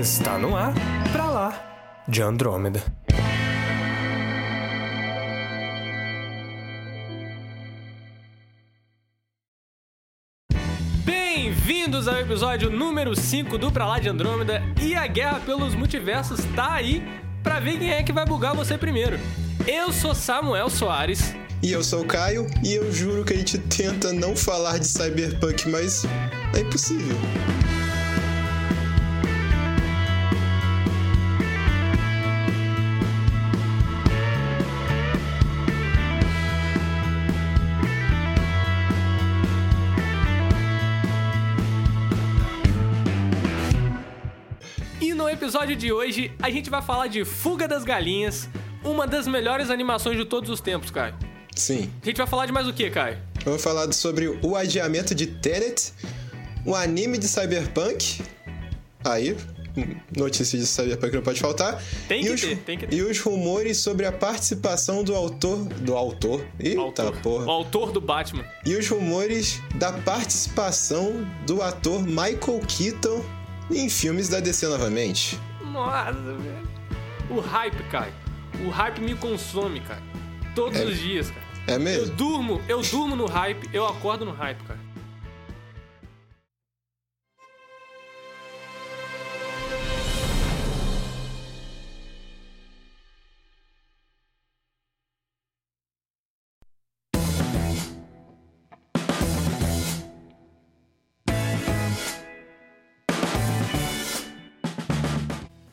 Está 0.00 0.38
no 0.38 0.56
ar, 0.56 0.72
pra 1.12 1.26
lá, 1.26 2.02
de 2.08 2.22
Andrômeda. 2.22 2.82
Bem-vindos 11.04 12.08
ao 12.08 12.18
episódio 12.18 12.70
número 12.70 13.14
5 13.14 13.58
do 13.58 13.70
Pra 13.70 13.86
Lá 13.86 13.98
de 13.98 14.08
Andrômeda 14.08 14.62
e 14.80 14.94
a 14.94 15.06
guerra 15.06 15.38
pelos 15.40 15.74
multiversos 15.74 16.40
tá 16.56 16.72
aí 16.72 17.06
pra 17.42 17.60
ver 17.60 17.78
quem 17.78 17.90
é 17.90 18.02
que 18.02 18.10
vai 18.10 18.24
bugar 18.24 18.56
você 18.56 18.78
primeiro. 18.78 19.18
Eu 19.68 19.92
sou 19.92 20.14
Samuel 20.14 20.70
Soares. 20.70 21.34
E 21.62 21.72
eu 21.72 21.84
sou 21.84 22.04
o 22.04 22.06
Caio, 22.06 22.46
e 22.64 22.72
eu 22.72 22.90
juro 22.90 23.22
que 23.22 23.34
a 23.34 23.36
gente 23.36 23.58
tenta 23.58 24.14
não 24.14 24.34
falar 24.34 24.78
de 24.78 24.86
cyberpunk, 24.86 25.68
mas 25.68 26.06
é 26.56 26.60
impossível. 26.60 27.18
Episódio 45.70 45.76
de 45.76 45.92
hoje 45.92 46.32
a 46.40 46.50
gente 46.50 46.70
vai 46.70 46.82
falar 46.82 47.06
de 47.06 47.24
Fuga 47.24 47.68
das 47.68 47.84
Galinhas, 47.84 48.48
uma 48.82 49.06
das 49.06 49.26
melhores 49.26 49.70
animações 49.70 50.16
de 50.16 50.24
todos 50.24 50.50
os 50.50 50.60
tempos, 50.60 50.90
Caio. 50.90 51.14
Sim. 51.54 51.90
A 52.02 52.06
gente 52.06 52.16
vai 52.16 52.26
falar 52.26 52.46
de 52.46 52.52
mais 52.52 52.66
o 52.66 52.72
que, 52.72 52.90
Caio? 52.90 53.18
Vamos 53.44 53.62
falar 53.62 53.92
sobre 53.92 54.28
o 54.42 54.56
adiamento 54.56 55.14
de 55.14 55.26
Tenet, 55.26 55.92
um 56.66 56.74
anime 56.74 57.18
de 57.18 57.28
cyberpunk. 57.28 58.22
Aí, 59.04 59.36
notícia 60.16 60.58
de 60.58 60.66
cyberpunk 60.66 61.14
não 61.14 61.22
pode 61.22 61.40
faltar. 61.40 61.82
Tem 62.08 62.22
e 62.22 62.26
que 62.26 62.32
os, 62.32 62.40
ter, 62.40 62.56
tem 62.58 62.78
que 62.78 62.86
ter. 62.86 62.96
E 62.96 63.02
os 63.02 63.18
rumores 63.20 63.78
sobre 63.78 64.06
a 64.06 64.12
participação 64.12 65.04
do 65.04 65.14
autor. 65.14 65.66
Do 65.66 65.94
autor? 65.94 66.44
Eita 66.58 66.80
autor. 66.80 67.16
porra. 67.22 67.46
O 67.46 67.50
autor 67.50 67.92
do 67.92 68.00
Batman. 68.00 68.44
E 68.66 68.74
os 68.74 68.88
rumores 68.88 69.60
da 69.76 69.92
participação 69.92 71.26
do 71.46 71.62
ator 71.62 72.02
Michael 72.02 72.60
Keaton 72.66 73.24
em 73.70 73.88
filmes 73.88 74.28
da 74.28 74.40
DC 74.40 74.66
novamente. 74.66 75.38
Nossa, 75.72 76.12
velho. 76.12 76.68
O 77.30 77.40
hype, 77.40 77.82
Caio. 77.90 78.12
O 78.66 78.70
hype 78.70 79.00
me 79.00 79.14
consome, 79.14 79.80
cara. 79.80 80.02
Todos 80.54 80.78
É. 80.78 80.84
os 80.84 80.98
dias, 80.98 81.30
cara. 81.30 81.46
É 81.66 81.74
Eu 81.76 81.80
mesmo? 81.80 82.14
durmo, 82.16 82.60
eu 82.68 82.82
durmo 82.82 83.14
no 83.14 83.26
hype, 83.26 83.68
eu 83.72 83.86
acordo 83.86 84.24
no 84.24 84.32
hype, 84.32 84.58
cara. 84.64 84.80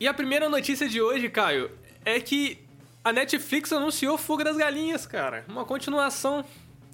A 0.08 0.14
primeira 0.14 0.48
notícia 0.48 0.88
de 0.88 1.00
hoje, 1.00 1.28
Caio, 1.28 1.70
é 2.04 2.18
que 2.20 2.58
a 3.04 3.12
Netflix 3.12 3.72
anunciou 3.72 4.18
Fuga 4.18 4.44
das 4.44 4.56
Galinhas, 4.56 5.06
cara. 5.06 5.44
Uma 5.48 5.64
continuação 5.64 6.44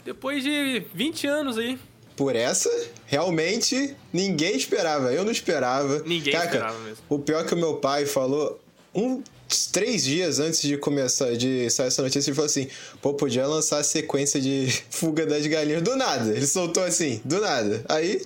depois 0.05 0.43
de 0.43 0.85
20 0.95 1.27
anos 1.27 1.59
aí. 1.59 1.79
Por 2.17 2.37
essa, 2.37 2.71
realmente 3.07 3.97
ninguém 4.13 4.57
esperava. 4.57 5.13
Eu 5.13 5.25
não 5.25 5.33
esperava. 5.33 6.01
Ninguém 6.07 6.33
Caraca, 6.33 6.57
esperava 6.57 6.79
mesmo. 6.81 7.05
O 7.09 7.19
pior 7.19 7.41
é 7.41 7.45
que 7.45 7.55
o 7.55 7.57
meu 7.57 7.77
pai 7.77 8.07
falou 8.07 8.61
uns 8.95 9.67
três 9.73 10.05
dias 10.05 10.39
antes 10.39 10.63
de 10.63 10.77
começar, 10.77 11.37
de 11.37 11.69
sair 11.71 11.89
essa 11.89 12.03
notícia, 12.03 12.31
ele 12.31 12.37
falou 12.37 12.47
assim: 12.47 12.69
pô, 13.03 13.15
podia 13.15 13.47
lançar 13.47 13.79
a 13.79 13.85
sequência 13.85 14.41
de 14.41 14.69
Fuga 14.91 15.27
das 15.27 15.45
Galinhas 15.47 15.83
do 15.83 15.97
nada. 15.97 16.31
Ele 16.31 16.47
soltou 16.47 16.85
assim, 16.85 17.21
do 17.25 17.41
nada. 17.41 17.85
Aí, 17.89 18.25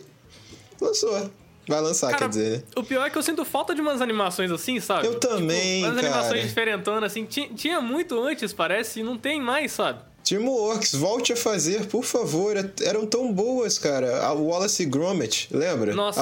lançou. 0.81 1.31
Vai 1.69 1.81
lançar, 1.81 2.09
Cara, 2.11 2.19
quer 2.23 2.29
dizer, 2.31 2.65
o 2.75 2.83
pior 2.83 3.07
é 3.07 3.11
que 3.11 3.19
eu 3.19 3.23
sinto 3.23 3.45
falta 3.45 3.75
de 3.75 3.81
umas 3.81 4.01
animações 4.01 4.51
assim, 4.51 4.81
sabe? 4.81 5.07
Eu 5.07 5.21
também, 5.21 5.83
Tipo, 5.83 5.93
umas 5.93 5.99
animações 6.05 6.33
cara. 6.33 6.47
diferentonas, 6.49 7.05
assim. 7.13 7.25
Tinha, 7.27 7.49
tinha 7.49 7.81
muito 7.81 8.21
antes, 8.23 8.53
parece, 8.53 9.01
e 9.01 9.03
não 9.03 9.17
tem 9.19 9.41
mais, 9.41 9.73
sabe? 9.73 10.01
Teamworks, 10.25 10.95
volte 10.95 11.33
a 11.33 11.37
fazer, 11.37 11.87
por 11.87 12.05
favor. 12.05 12.55
Eram 12.83 13.07
tão 13.07 13.33
boas, 13.33 13.79
cara. 13.79 14.25
A 14.25 14.33
Wallace 14.35 14.83
e 14.83 14.87
Gromit, 14.87 15.49
lembra? 15.51 15.95
Nossa. 15.95 16.21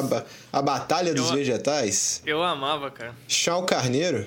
A, 0.52 0.58
a 0.58 0.62
Batalha 0.62 1.12
dos 1.12 1.28
Eu- 1.30 1.34
Vegetais. 1.36 2.22
Eu 2.24 2.42
amava, 2.42 2.90
cara. 2.90 3.14
Chau 3.26 3.64
Carneiro. 3.64 4.24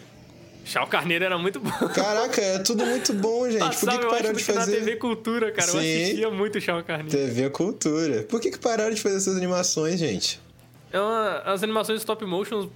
Chau 0.65 0.85
Carneiro 0.85 1.23
era 1.25 1.37
muito 1.37 1.59
bom. 1.61 1.71
Caraca, 1.95 2.41
é 2.41 2.59
tudo 2.59 2.85
muito 2.85 3.13
bom, 3.13 3.47
gente. 3.51 3.77
Por 3.77 3.89
que, 3.89 3.97
que 3.97 4.05
eu 4.05 4.09
pararam 4.09 4.33
de 4.33 4.43
que 4.43 4.51
na 4.51 4.59
fazer? 4.59 4.77
TV 4.79 4.95
Cultura, 4.97 5.51
cara. 5.51 5.67
Eu 5.69 5.81
Sim. 5.81 6.03
assistia 6.03 6.29
muito 6.29 6.59
Chau 6.61 6.83
Carneiro. 6.83 7.11
TV 7.17 7.49
Cultura. 7.49 8.23
Por 8.23 8.39
que, 8.41 8.51
que 8.51 8.59
pararam 8.59 8.93
de 8.93 9.01
fazer 9.01 9.15
essas 9.17 9.35
animações, 9.37 9.97
gente? 9.99 10.39
É 10.91 10.99
uma, 10.99 11.37
as 11.45 11.61
animações 11.63 11.99
stop 11.99 12.25
motion, 12.25 12.69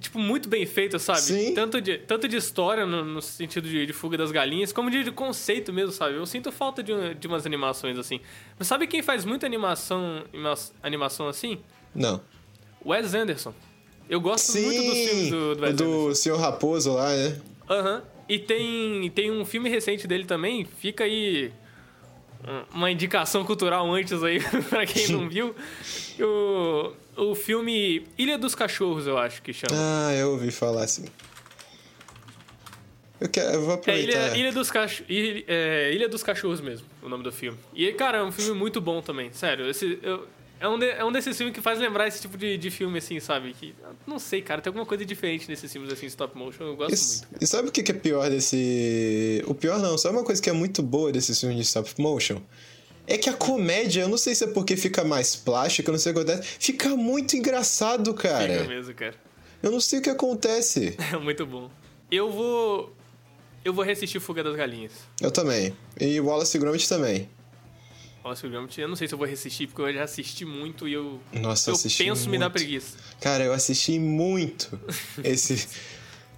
tipo, 0.00 0.18
muito 0.18 0.48
bem 0.48 0.64
feitas, 0.66 1.02
sabe? 1.02 1.20
Sim. 1.20 1.54
Tanto 1.54 1.80
de, 1.80 1.98
tanto 1.98 2.28
de 2.28 2.36
história, 2.36 2.86
no, 2.86 3.04
no 3.04 3.20
sentido 3.22 3.68
de, 3.68 3.86
de 3.86 3.92
fuga 3.92 4.16
das 4.16 4.30
galinhas, 4.30 4.72
como 4.72 4.90
de, 4.90 5.02
de 5.04 5.10
conceito 5.10 5.72
mesmo, 5.72 5.92
sabe? 5.92 6.14
Eu 6.16 6.26
sinto 6.26 6.50
falta 6.52 6.82
de, 6.82 7.14
de 7.14 7.26
umas 7.26 7.44
animações 7.46 7.98
assim. 7.98 8.20
Mas 8.58 8.68
sabe 8.68 8.86
quem 8.86 9.02
faz 9.02 9.24
muita 9.24 9.46
animação, 9.46 10.22
ima- 10.32 10.54
animação 10.82 11.28
assim? 11.28 11.58
Não. 11.94 12.20
Wes 12.84 13.14
Anderson. 13.14 13.54
Eu 14.08 14.20
gosto 14.20 14.52
Sim, 14.52 14.64
muito 14.66 14.82
dos 14.82 14.98
filmes 14.98 15.30
do, 15.30 15.54
do 15.56 15.62
Wes 15.62 15.72
Anderson. 15.72 16.08
do 16.08 16.14
Senhor 16.14 16.38
Raposo 16.38 16.92
lá, 16.94 17.08
né? 17.16 17.40
Aham. 17.68 18.02
E 18.28 18.38
tem, 18.38 19.10
tem 19.10 19.30
um 19.30 19.44
filme 19.44 19.68
recente 19.68 20.06
dele 20.06 20.24
também, 20.24 20.64
fica 20.64 21.04
aí 21.04 21.52
uma 22.72 22.90
indicação 22.90 23.44
cultural 23.44 23.90
antes 23.92 24.22
aí, 24.22 24.38
pra 24.68 24.84
quem 24.86 25.08
não 25.08 25.28
viu. 25.28 25.54
O, 26.20 26.92
o 27.30 27.34
filme 27.34 28.06
Ilha 28.18 28.36
dos 28.38 28.54
Cachorros, 28.54 29.06
eu 29.06 29.16
acho 29.18 29.42
que 29.42 29.52
chama. 29.52 29.74
Ah, 29.74 30.14
eu 30.14 30.32
ouvi 30.32 30.50
falar 30.50 30.84
assim. 30.84 31.04
Eu, 33.20 33.28
quero, 33.28 33.52
eu 33.54 33.60
vou 33.62 33.70
É 33.72 33.74
aproveitar. 33.74 34.12
Ilha, 34.12 34.36
Ilha, 34.36 34.52
dos 34.52 34.70
Cach... 34.70 35.02
Ilha, 35.08 35.44
é, 35.46 35.92
Ilha 35.94 36.08
dos 36.08 36.22
Cachorros 36.22 36.60
mesmo, 36.60 36.86
o 37.02 37.08
nome 37.08 37.22
do 37.22 37.32
filme. 37.32 37.56
E, 37.72 37.92
cara, 37.92 38.18
é 38.18 38.22
um 38.22 38.32
filme 38.32 38.52
muito 38.58 38.80
bom 38.80 39.00
também, 39.00 39.32
sério. 39.32 39.68
Esse, 39.68 39.98
eu- 40.02 40.26
é, 40.64 40.68
um 40.68 40.78
de- 40.78 40.90
é 40.90 41.04
um 41.04 41.12
desses 41.12 41.36
filmes 41.36 41.54
que 41.54 41.60
faz 41.60 41.78
lembrar 41.78 42.08
esse 42.08 42.20
tipo 42.20 42.36
de, 42.36 42.56
de 42.56 42.70
filme, 42.70 42.98
assim, 42.98 43.20
sabe? 43.20 43.52
Que, 43.54 43.74
não 44.06 44.18
sei, 44.18 44.40
cara, 44.42 44.60
tem 44.60 44.70
alguma 44.70 44.86
coisa 44.86 45.04
diferente 45.04 45.48
nesses 45.48 45.70
filmes, 45.72 45.92
assim, 45.92 46.06
stop 46.06 46.36
motion, 46.36 46.64
eu 46.64 46.76
gosto 46.76 46.94
E, 46.94 47.26
muito. 47.28 47.44
e 47.44 47.46
sabe 47.46 47.68
o 47.68 47.72
que 47.72 47.90
é 47.90 47.94
pior 47.94 48.28
desse. 48.30 49.42
O 49.46 49.54
pior 49.54 49.78
não, 49.78 49.96
sabe 49.98 50.16
uma 50.16 50.24
coisa 50.24 50.40
que 50.40 50.48
é 50.50 50.52
muito 50.52 50.82
boa 50.82 51.12
desses 51.12 51.38
filmes 51.38 51.56
de 51.58 51.62
stop 51.64 51.94
motion? 52.00 52.40
É 53.06 53.18
que 53.18 53.28
a 53.28 53.34
comédia, 53.34 54.00
eu 54.02 54.08
não 54.08 54.16
sei 54.16 54.34
se 54.34 54.44
é 54.44 54.46
porque 54.46 54.76
fica 54.76 55.04
mais 55.04 55.36
plástica, 55.36 55.90
eu 55.90 55.92
não 55.92 55.98
sei 55.98 56.12
o 56.12 56.14
que 56.14 56.20
acontece, 56.22 56.56
fica 56.58 56.88
muito 56.96 57.36
engraçado, 57.36 58.14
cara. 58.14 58.60
Fica 58.60 58.64
mesmo, 58.68 58.94
cara. 58.94 59.14
Eu 59.62 59.70
não 59.70 59.80
sei 59.80 59.98
o 59.98 60.02
que 60.02 60.10
acontece. 60.10 60.96
É 61.12 61.16
muito 61.18 61.44
bom. 61.46 61.70
Eu 62.10 62.30
vou. 62.30 62.94
Eu 63.64 63.72
vou 63.72 63.82
reassistir 63.84 64.20
Fuga 64.20 64.42
das 64.44 64.54
Galinhas. 64.56 64.92
Eu 65.20 65.30
também. 65.30 65.74
E 66.00 66.20
Wallace 66.20 66.56
e 66.56 66.60
Gromit 66.60 66.86
também. 66.88 67.28
Gromit, 68.48 68.80
eu 68.80 68.88
não 68.88 68.96
sei 68.96 69.06
se 69.06 69.12
eu 69.14 69.18
vou 69.18 69.26
reassistir, 69.26 69.68
porque 69.68 69.82
eu 69.82 69.92
já 69.92 70.04
assisti 70.04 70.44
muito 70.46 70.88
e 70.88 70.94
eu. 70.94 71.20
Nossa, 71.32 71.70
eu 71.70 71.74
assisti 71.74 72.04
penso 72.04 72.30
me 72.30 72.38
dá 72.38 72.46
muito. 72.46 72.54
preguiça. 72.54 72.96
Cara, 73.20 73.44
eu 73.44 73.52
assisti 73.52 73.98
muito 73.98 74.78
esse, 75.22 75.68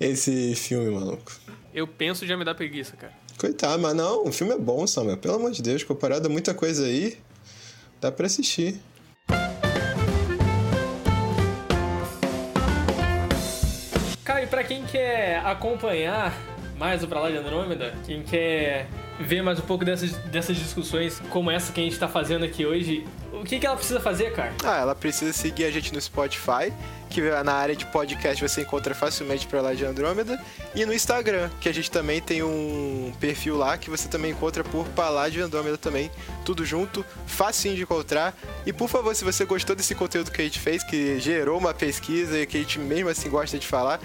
esse 0.01 0.55
filme, 0.57 0.91
maluco. 0.91 1.33
Eu 1.73 1.87
penso 1.87 2.25
e 2.25 2.29
já 2.29 2.37
me 2.37 2.45
dá 2.45 2.55
preguiça, 2.55 2.97
cara. 2.97 3.13
Coitado, 3.39 3.81
mas 3.81 3.95
não, 3.95 4.27
o 4.27 4.33
filme 4.33 4.55
é 4.55 4.59
bom, 4.59 4.87
Samuel. 4.87 5.19
Pelo 5.19 5.35
amor 5.35 5.53
de 5.53 5.63
Deus, 5.63 5.85
comparado 5.85 6.27
a 6.27 6.31
muita 6.31 6.53
coisa 6.55 6.87
aí, 6.87 7.19
dá 8.01 8.11
pra 8.11 8.27
assistir. 8.27 8.81
Cara, 14.25 14.43
e 14.43 14.47
pra 14.47 14.65
quem 14.65 14.85
quer 14.87 15.39
acompanhar 15.45 16.35
mais 16.79 17.03
o 17.03 17.09
Pra 17.09 17.21
Lá 17.21 17.31
de 17.31 17.37
Andrômeda, 17.37 17.95
quem 18.05 18.23
quer 18.23 18.89
ver 19.21 19.43
mais 19.43 19.59
um 19.59 19.63
pouco 19.63 19.85
dessas, 19.85 20.13
dessas 20.13 20.57
discussões 20.57 21.21
como 21.31 21.51
essa 21.51 21.73
que 21.73 21.81
a 21.81 21.85
gente 21.85 21.99
tá 21.99 22.09
fazendo 22.09 22.45
aqui 22.45 22.67
hoje, 22.67 23.07
o 23.33 23.45
que, 23.45 23.59
que 23.59 23.67
ela 23.67 23.77
precisa 23.77 24.01
fazer, 24.01 24.33
cara? 24.33 24.53
Ah, 24.65 24.79
ela 24.79 24.95
precisa 24.95 25.33
seguir 25.33 25.65
a 25.65 25.71
gente 25.71 25.93
no 25.93 26.01
Spotify, 26.01 26.73
que 27.09 27.21
na 27.45 27.53
área 27.53 27.77
de 27.77 27.87
podcast 27.87 28.43
você 28.43 28.63
encontra 28.63 28.95
facilmente 28.95 29.47
pra 29.47 29.61
lá 29.61 29.75
de 29.75 29.85
Andrômeda, 29.85 30.41
e 30.75 30.85
no 30.85 30.93
Instagram, 30.93 31.51
que 31.61 31.69
a 31.69 31.73
gente 31.73 31.91
também 31.91 32.21
tem 32.21 32.43
um 32.43 33.13
perfil 33.21 33.57
lá 33.57 33.79
que 33.79 33.91
você 33.91 34.09
também 34.09 34.33
encontra 34.33 34.65
por 34.65 34.87
pra 34.89 35.09
lá 35.09 35.29
de 35.29 35.41
Andrômeda 35.41 35.77
também, 35.77 36.11
tudo 36.45 36.65
junto, 36.65 37.05
facinho 37.27 37.77
de 37.77 37.83
encontrar. 37.83 38.35
E 38.65 38.73
por 38.73 38.89
favor, 38.89 39.15
se 39.15 39.25
você 39.25 39.45
gostou 39.45 39.77
desse 39.77 39.95
conteúdo 39.95 40.31
que 40.31 40.41
a 40.41 40.45
gente 40.45 40.59
fez, 40.59 40.83
que 40.83 41.19
gerou 41.21 41.59
uma 41.59 41.75
pesquisa 41.75 42.39
e 42.39 42.47
que 42.47 42.57
a 42.57 42.61
gente 42.61 42.79
mesmo 42.79 43.09
assim 43.09 43.29
gosta 43.29 43.59
de 43.59 43.67
falar, 43.67 44.01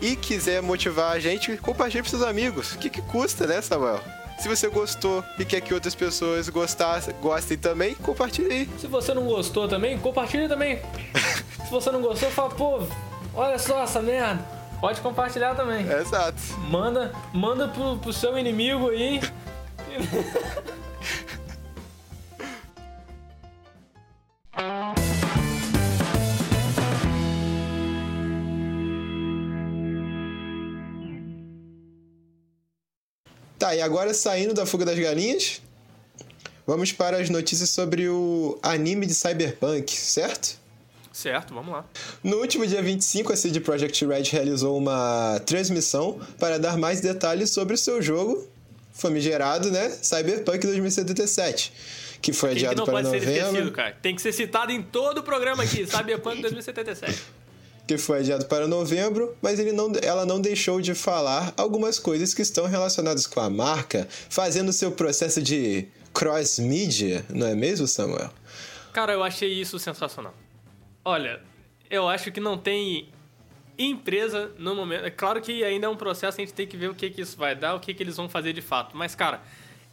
e 0.00 0.14
quiser 0.14 0.60
motivar 0.60 1.12
a 1.12 1.18
gente, 1.18 1.56
compartilhe 1.56 2.02
para 2.02 2.10
seus 2.10 2.22
amigos. 2.22 2.72
O 2.72 2.78
que, 2.78 2.90
que 2.90 3.00
custa, 3.02 3.46
né, 3.46 3.62
Samuel? 3.62 4.00
Se 4.38 4.48
você 4.48 4.68
gostou 4.68 5.24
e 5.38 5.44
quer 5.44 5.60
que 5.60 5.72
outras 5.72 5.94
pessoas 5.94 6.48
gostassem, 6.48 7.14
gostem 7.20 7.56
também, 7.56 7.94
compartilhe 7.94 8.52
aí. 8.52 8.68
Se 8.78 8.86
você 8.86 9.14
não 9.14 9.24
gostou 9.24 9.66
também, 9.66 9.98
compartilha 9.98 10.48
também. 10.48 10.80
Se 11.66 11.70
você 11.70 11.90
não 11.90 12.00
gostou, 12.00 12.30
fala, 12.30 12.50
pô, 12.50 12.80
Olha 13.36 13.58
só 13.58 13.82
essa 13.82 14.00
merda. 14.00 14.42
Pode 14.80 15.00
compartilhar 15.02 15.54
também. 15.54 15.86
Exato. 15.86 16.38
Manda, 16.70 17.12
manda 17.34 17.68
pro, 17.68 17.98
pro 17.98 18.12
seu 18.12 18.36
inimigo 18.38 18.88
aí. 18.88 19.20
Tá, 33.66 33.74
e 33.74 33.82
agora 33.82 34.14
saindo 34.14 34.54
da 34.54 34.64
fuga 34.64 34.84
das 34.84 34.96
galinhas, 34.96 35.60
vamos 36.64 36.92
para 36.92 37.16
as 37.16 37.28
notícias 37.28 37.68
sobre 37.68 38.08
o 38.08 38.56
anime 38.62 39.06
de 39.06 39.12
Cyberpunk, 39.12 39.92
certo? 39.92 40.56
Certo, 41.12 41.52
vamos 41.52 41.72
lá. 41.72 41.84
No 42.22 42.36
último 42.36 42.64
dia 42.64 42.80
25, 42.80 43.32
a 43.32 43.36
CD 43.36 43.58
Projekt 43.58 44.06
Red 44.06 44.22
realizou 44.30 44.78
uma 44.78 45.42
transmissão 45.44 46.20
para 46.38 46.60
dar 46.60 46.78
mais 46.78 47.00
detalhes 47.00 47.50
sobre 47.50 47.74
o 47.74 47.76
seu 47.76 48.00
jogo 48.00 48.46
famigerado, 48.92 49.68
né? 49.72 49.90
Cyberpunk 50.00 50.64
2077, 50.64 51.72
que 52.22 52.32
foi 52.32 52.50
Quem 52.50 52.58
que 52.58 52.66
adiado 52.66 52.78
não 52.78 52.84
para 52.84 52.94
pode 53.02 53.10
ser 53.10 53.16
esquecido, 53.16 53.46
novembro, 53.46 53.72
cara? 53.72 53.96
Tem 54.00 54.14
que 54.14 54.22
ser 54.22 54.30
citado 54.30 54.70
em 54.70 54.80
todo 54.80 55.18
o 55.18 55.22
programa 55.24 55.64
aqui, 55.64 55.84
Cyberpunk 55.84 56.40
2077. 56.40 57.20
Que 57.86 57.96
foi 57.96 58.18
adiado 58.18 58.46
para 58.46 58.66
novembro, 58.66 59.36
mas 59.40 59.58
não, 59.72 59.92
ela 60.02 60.26
não 60.26 60.40
deixou 60.40 60.80
de 60.80 60.94
falar 60.94 61.54
algumas 61.56 61.98
coisas 61.98 62.34
que 62.34 62.42
estão 62.42 62.66
relacionadas 62.66 63.26
com 63.26 63.40
a 63.40 63.48
marca, 63.48 64.08
fazendo 64.10 64.72
seu 64.72 64.92
processo 64.92 65.40
de 65.40 65.86
cross-media, 66.12 67.24
não 67.28 67.46
é 67.46 67.54
mesmo, 67.54 67.86
Samuel? 67.86 68.30
Cara, 68.92 69.12
eu 69.12 69.22
achei 69.22 69.52
isso 69.52 69.78
sensacional. 69.78 70.34
Olha, 71.04 71.40
eu 71.90 72.08
acho 72.08 72.32
que 72.32 72.40
não 72.40 72.58
tem 72.58 73.08
empresa 73.78 74.50
no 74.58 74.74
momento. 74.74 75.04
É 75.04 75.10
claro 75.10 75.40
que 75.40 75.62
ainda 75.62 75.86
é 75.86 75.88
um 75.88 75.96
processo, 75.96 76.40
a 76.40 76.44
gente 76.44 76.54
tem 76.54 76.66
que 76.66 76.76
ver 76.76 76.90
o 76.90 76.94
que, 76.94 77.10
que 77.10 77.20
isso 77.20 77.36
vai 77.36 77.54
dar, 77.54 77.74
o 77.74 77.80
que, 77.80 77.92
que 77.92 78.02
eles 78.02 78.16
vão 78.16 78.28
fazer 78.28 78.52
de 78.52 78.62
fato. 78.62 78.96
Mas, 78.96 79.14
cara, 79.14 79.42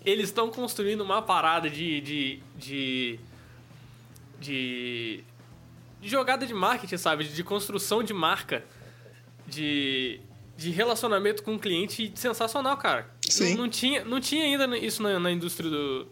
eles 0.06 0.30
estão 0.30 0.50
construindo 0.50 1.02
uma 1.02 1.22
parada 1.22 1.70
de. 1.70 2.02
de. 2.02 2.40
de. 2.56 3.20
de, 4.40 5.24
de 6.04 6.10
jogada 6.10 6.46
de 6.46 6.54
marketing, 6.54 6.98
sabe? 6.98 7.24
De 7.24 7.44
construção 7.44 8.04
de 8.04 8.14
marca. 8.14 8.64
De. 9.48 10.20
de 10.58 10.70
relacionamento 10.72 11.44
com 11.44 11.56
o 11.56 11.60
cliente 11.60 12.12
sensacional, 12.16 12.78
cara. 12.78 13.10
Sim. 13.28 13.52
Não, 13.56 13.64
não 13.64 13.70
tinha, 13.70 14.06
não 14.06 14.20
tinha 14.20 14.44
ainda 14.44 14.78
isso 14.78 15.02
na, 15.02 15.20
na 15.20 15.32
indústria 15.32 15.70
do, 15.70 16.08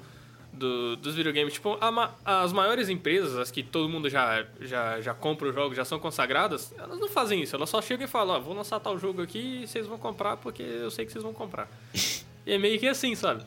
do- 0.51 0.95
dos 0.97 1.15
videogames. 1.15 1.53
Tipo, 1.53 1.77
a 1.79 2.11
as 2.43 2.51
maiores 2.51 2.89
empresas, 2.89 3.37
as 3.37 3.51
que 3.51 3.63
todo 3.63 3.87
mundo 3.87 4.09
já, 4.09 4.45
já, 4.61 4.99
já 5.01 5.13
compra 5.13 5.49
o 5.49 5.53
jogo, 5.53 5.73
já 5.75 5.85
são 5.85 5.99
consagradas, 5.99 6.73
elas 6.77 6.99
não 6.99 7.07
fazem 7.07 7.41
isso. 7.41 7.55
Elas 7.55 7.69
só 7.69 7.81
chegam 7.81 8.05
e 8.05 8.09
falam, 8.09 8.35
ó, 8.35 8.39
vou 8.39 8.53
lançar 8.53 8.79
tal 8.79 8.97
jogo 8.97 9.21
aqui 9.21 9.61
e 9.63 9.67
vocês 9.67 9.85
vão 9.87 9.97
comprar 9.97 10.37
porque 10.37 10.63
eu 10.63 10.89
sei 10.91 11.05
que 11.05 11.11
vocês 11.11 11.23
vão 11.23 11.33
comprar. 11.33 11.67
e 12.45 12.51
é 12.53 12.57
meio 12.57 12.79
que 12.79 12.87
assim, 12.87 13.15
sabe? 13.15 13.43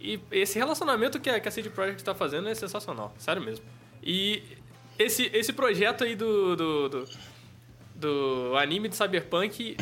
E 0.00 0.18
esse 0.30 0.58
relacionamento 0.58 1.18
que 1.20 1.30
a, 1.30 1.38
que 1.40 1.48
a 1.48 1.50
CD 1.50 1.70
Projekt 1.70 2.02
tá 2.04 2.14
fazendo 2.14 2.48
é 2.48 2.54
sensacional, 2.54 3.14
sério 3.18 3.40
mesmo. 3.42 3.64
E 4.02 4.42
esse, 4.98 5.30
esse 5.32 5.52
projeto 5.52 6.04
aí 6.04 6.14
do, 6.14 6.56
do, 6.56 6.88
do, 6.88 7.08
do 7.94 8.56
anime 8.56 8.88
de 8.88 8.96
Cyberpunk 8.96 9.76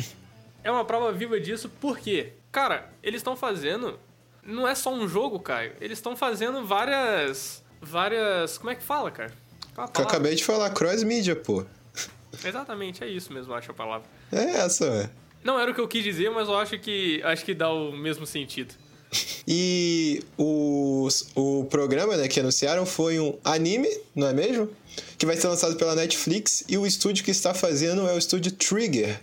é 0.63 0.71
uma 0.71 0.85
prova 0.85 1.11
viva 1.11 1.39
disso, 1.39 1.69
porque, 1.81 2.33
cara, 2.51 2.91
eles 3.01 3.19
estão 3.19 3.35
fazendo. 3.35 3.99
Não 4.45 4.67
é 4.67 4.75
só 4.75 4.93
um 4.93 5.07
jogo, 5.07 5.39
Caio. 5.39 5.73
Eles 5.79 5.97
estão 5.97 6.15
fazendo 6.15 6.65
várias. 6.65 7.63
Várias. 7.81 8.57
Como 8.57 8.69
é 8.69 8.75
que 8.75 8.83
fala, 8.83 9.11
cara? 9.11 9.33
Qual 9.75 9.87
Que 9.87 10.01
eu 10.01 10.05
acabei 10.05 10.35
de 10.35 10.43
falar, 10.43 10.69
cross-media, 10.69 11.35
pô. 11.35 11.65
Exatamente, 12.43 13.03
é 13.03 13.07
isso 13.07 13.31
mesmo, 13.31 13.53
acho 13.53 13.71
a 13.71 13.73
palavra. 13.73 14.07
É 14.31 14.57
essa, 14.57 14.89
ué. 14.89 15.09
Não 15.43 15.59
era 15.59 15.71
o 15.71 15.73
que 15.73 15.81
eu 15.81 15.87
quis 15.87 16.03
dizer, 16.03 16.29
mas 16.31 16.47
eu 16.47 16.57
acho 16.57 16.79
que 16.79 17.21
acho 17.23 17.43
que 17.43 17.53
dá 17.53 17.69
o 17.69 17.91
mesmo 17.91 18.25
sentido. 18.25 18.73
E 19.47 20.23
o, 20.37 21.07
o 21.35 21.65
programa 21.65 22.17
né, 22.17 22.27
que 22.27 22.39
anunciaram 22.39 22.85
foi 22.85 23.19
um 23.19 23.37
anime, 23.43 23.89
não 24.15 24.27
é 24.27 24.33
mesmo? 24.33 24.69
Que 25.17 25.25
vai 25.25 25.35
ser 25.37 25.47
lançado 25.47 25.75
pela 25.75 25.95
Netflix 25.95 26.63
e 26.67 26.77
o 26.77 26.85
estúdio 26.85 27.23
que 27.23 27.31
está 27.31 27.53
fazendo 27.53 28.07
é 28.07 28.13
o 28.13 28.17
estúdio 28.17 28.51
Trigger, 28.51 29.19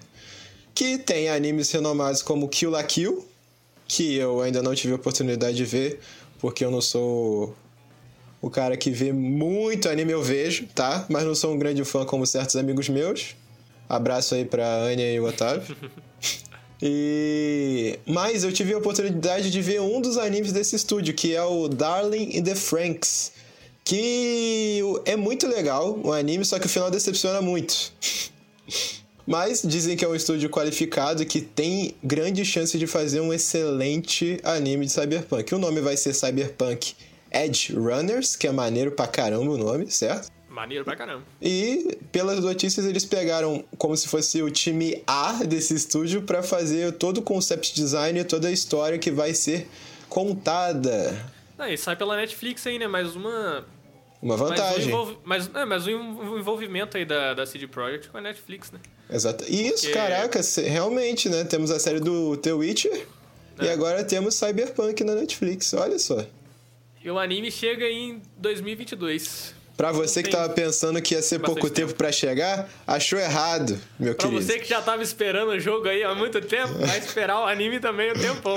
que 0.75 0.98
tem 0.98 1.28
animes 1.28 1.70
renomados 1.70 2.22
como 2.22 2.48
Kill 2.48 2.70
la 2.70 2.82
Kill, 2.82 3.26
que 3.87 4.16
eu 4.16 4.40
ainda 4.40 4.62
não 4.62 4.75
tive 4.75 4.92
a 4.92 4.96
oportunidade 4.96 5.56
de 5.56 5.64
ver, 5.64 6.00
porque 6.38 6.64
eu 6.64 6.70
não 6.70 6.81
sou 6.81 7.56
o 8.40 8.48
cara 8.48 8.76
que 8.76 8.90
vê 8.90 9.12
muito 9.12 9.88
anime, 9.88 10.12
eu 10.12 10.22
vejo, 10.22 10.66
tá? 10.75 11.04
Mas 11.08 11.25
não 11.25 11.34
sou 11.34 11.52
um 11.52 11.58
grande 11.58 11.84
fã 11.84 12.04
como 12.04 12.26
certos 12.26 12.56
amigos 12.56 12.88
meus. 12.88 13.36
Abraço 13.88 14.34
aí 14.34 14.44
pra 14.44 14.66
Anya 14.66 15.12
e 15.12 15.20
o 15.20 15.26
Otávio. 15.26 15.76
E 16.82 17.99
mas 18.06 18.43
eu 18.43 18.53
tive 18.53 18.73
a 18.73 18.79
oportunidade 18.79 19.50
de 19.50 19.61
ver 19.61 19.81
um 19.81 20.00
dos 20.00 20.17
animes 20.17 20.53
desse 20.53 20.77
estúdio, 20.77 21.15
que 21.15 21.35
é 21.35 21.43
o 21.43 21.69
Darling 21.69 22.37
in 22.37 22.43
the 22.43 22.55
Franks, 22.55 23.32
que 23.85 24.81
é 25.05 25.17
muito 25.17 25.47
legal 25.47 25.99
o 26.03 26.12
anime, 26.12 26.44
só 26.44 26.59
que 26.59 26.67
o 26.67 26.69
final 26.69 26.91
decepciona 26.91 27.43
muito. 27.43 27.93
Mas 29.27 29.62
dizem 29.65 29.97
que 29.97 30.05
é 30.05 30.09
um 30.09 30.15
estúdio 30.15 30.50
qualificado 30.50 31.25
que 31.25 31.41
tem 31.41 31.94
grande 32.03 32.44
chance 32.44 32.77
de 32.77 32.87
fazer 32.87 33.21
um 33.21 33.32
excelente 33.32 34.41
anime 34.43 34.87
de 34.87 34.93
Cyberpunk. 34.93 35.55
O 35.55 35.59
nome 35.59 35.81
vai 35.81 35.97
ser 35.97 36.15
Cyberpunk 36.15 36.94
Edge 37.31 37.73
Runners, 37.73 38.35
que 38.35 38.49
é 38.49 38.53
maneiro 38.53 38.91
pra 38.91 39.06
caramba 39.06 39.53
o 39.53 39.56
nome, 39.56 39.88
certo? 39.88 40.32
Maneiro 40.50 40.85
pra 40.85 40.97
caramba. 40.97 41.23
E 41.41 41.97
pelas 42.11 42.41
notícias 42.41 42.85
eles 42.85 43.05
pegaram 43.05 43.64
como 43.79 43.97
se 43.97 44.08
fosse 44.08 44.43
o 44.43 44.50
time 44.50 45.00
A 45.06 45.44
desse 45.44 45.75
estúdio 45.75 46.23
para 46.23 46.43
fazer 46.43 46.93
todo 46.93 47.19
o 47.19 47.23
concept 47.23 47.73
design 47.75 48.19
e 48.19 48.25
toda 48.25 48.49
a 48.49 48.50
história 48.50 48.99
que 48.99 49.11
vai 49.12 49.32
ser 49.32 49.69
contada. 50.08 51.31
Não, 51.56 51.67
e 51.69 51.76
sai 51.79 51.94
pela 51.97 52.17
Netflix 52.17 52.67
aí, 52.67 52.79
né? 52.79 52.87
Mais 52.88 53.14
uma. 53.17 53.64
Uma 54.23 54.37
Mais 54.37 54.50
um, 54.50 54.55
vantagem. 54.55 55.19
mais, 55.25 55.50
é, 55.55 55.64
mais 55.64 55.87
um 55.87 56.37
envolvimento 56.38 56.96
aí 56.99 57.06
da, 57.06 57.32
da 57.32 57.46
CD 57.46 57.67
Projekt 57.67 58.08
com 58.11 58.19
a 58.19 58.20
Netflix, 58.20 58.70
né? 58.70 58.79
Exato. 59.08 59.44
E 59.49 59.69
isso, 59.69 59.85
Porque- 59.87 59.93
caraca, 59.94 60.41
realmente, 60.67 61.29
né? 61.31 61.43
Temos 61.44 61.70
a 61.70 61.79
série 61.79 62.00
do 62.00 62.37
The 62.37 62.53
Witcher 62.53 63.06
e 63.62 63.67
É. 63.67 63.73
agora 63.73 64.05
temos 64.05 64.35
Cyberpunk 64.35 65.03
na 65.05 65.14
Netflix. 65.14 65.73
Olha 65.73 65.99
só. 65.99 66.23
E 67.03 67.11
o 67.11 67.19
anime 67.19 67.50
chega 67.50 67.87
em 67.88 68.20
2022. 68.37 69.55
Pra 69.81 69.93
você 69.93 70.23
que 70.23 70.29
Tem 70.29 70.38
tava 70.38 70.53
pensando 70.53 71.00
que 71.00 71.15
ia 71.15 71.23
ser 71.23 71.38
pouco 71.38 71.71
tempo 71.71 71.94
pra 71.94 72.12
chegar, 72.12 72.69
achou 72.87 73.19
errado, 73.19 73.81
meu 73.99 74.15
Pra 74.15 74.27
querido. 74.29 74.43
você 74.43 74.58
que 74.58 74.69
já 74.69 74.82
tava 74.82 75.03
esperando 75.03 75.53
o 75.53 75.58
jogo 75.58 75.89
aí 75.89 76.05
há 76.05 76.15
muito 76.15 76.39
tempo, 76.43 76.75
vai 76.75 76.99
esperar 76.99 77.41
o 77.41 77.46
anime 77.46 77.81
também 77.81 78.10
um 78.10 78.15
tempão. 78.15 78.56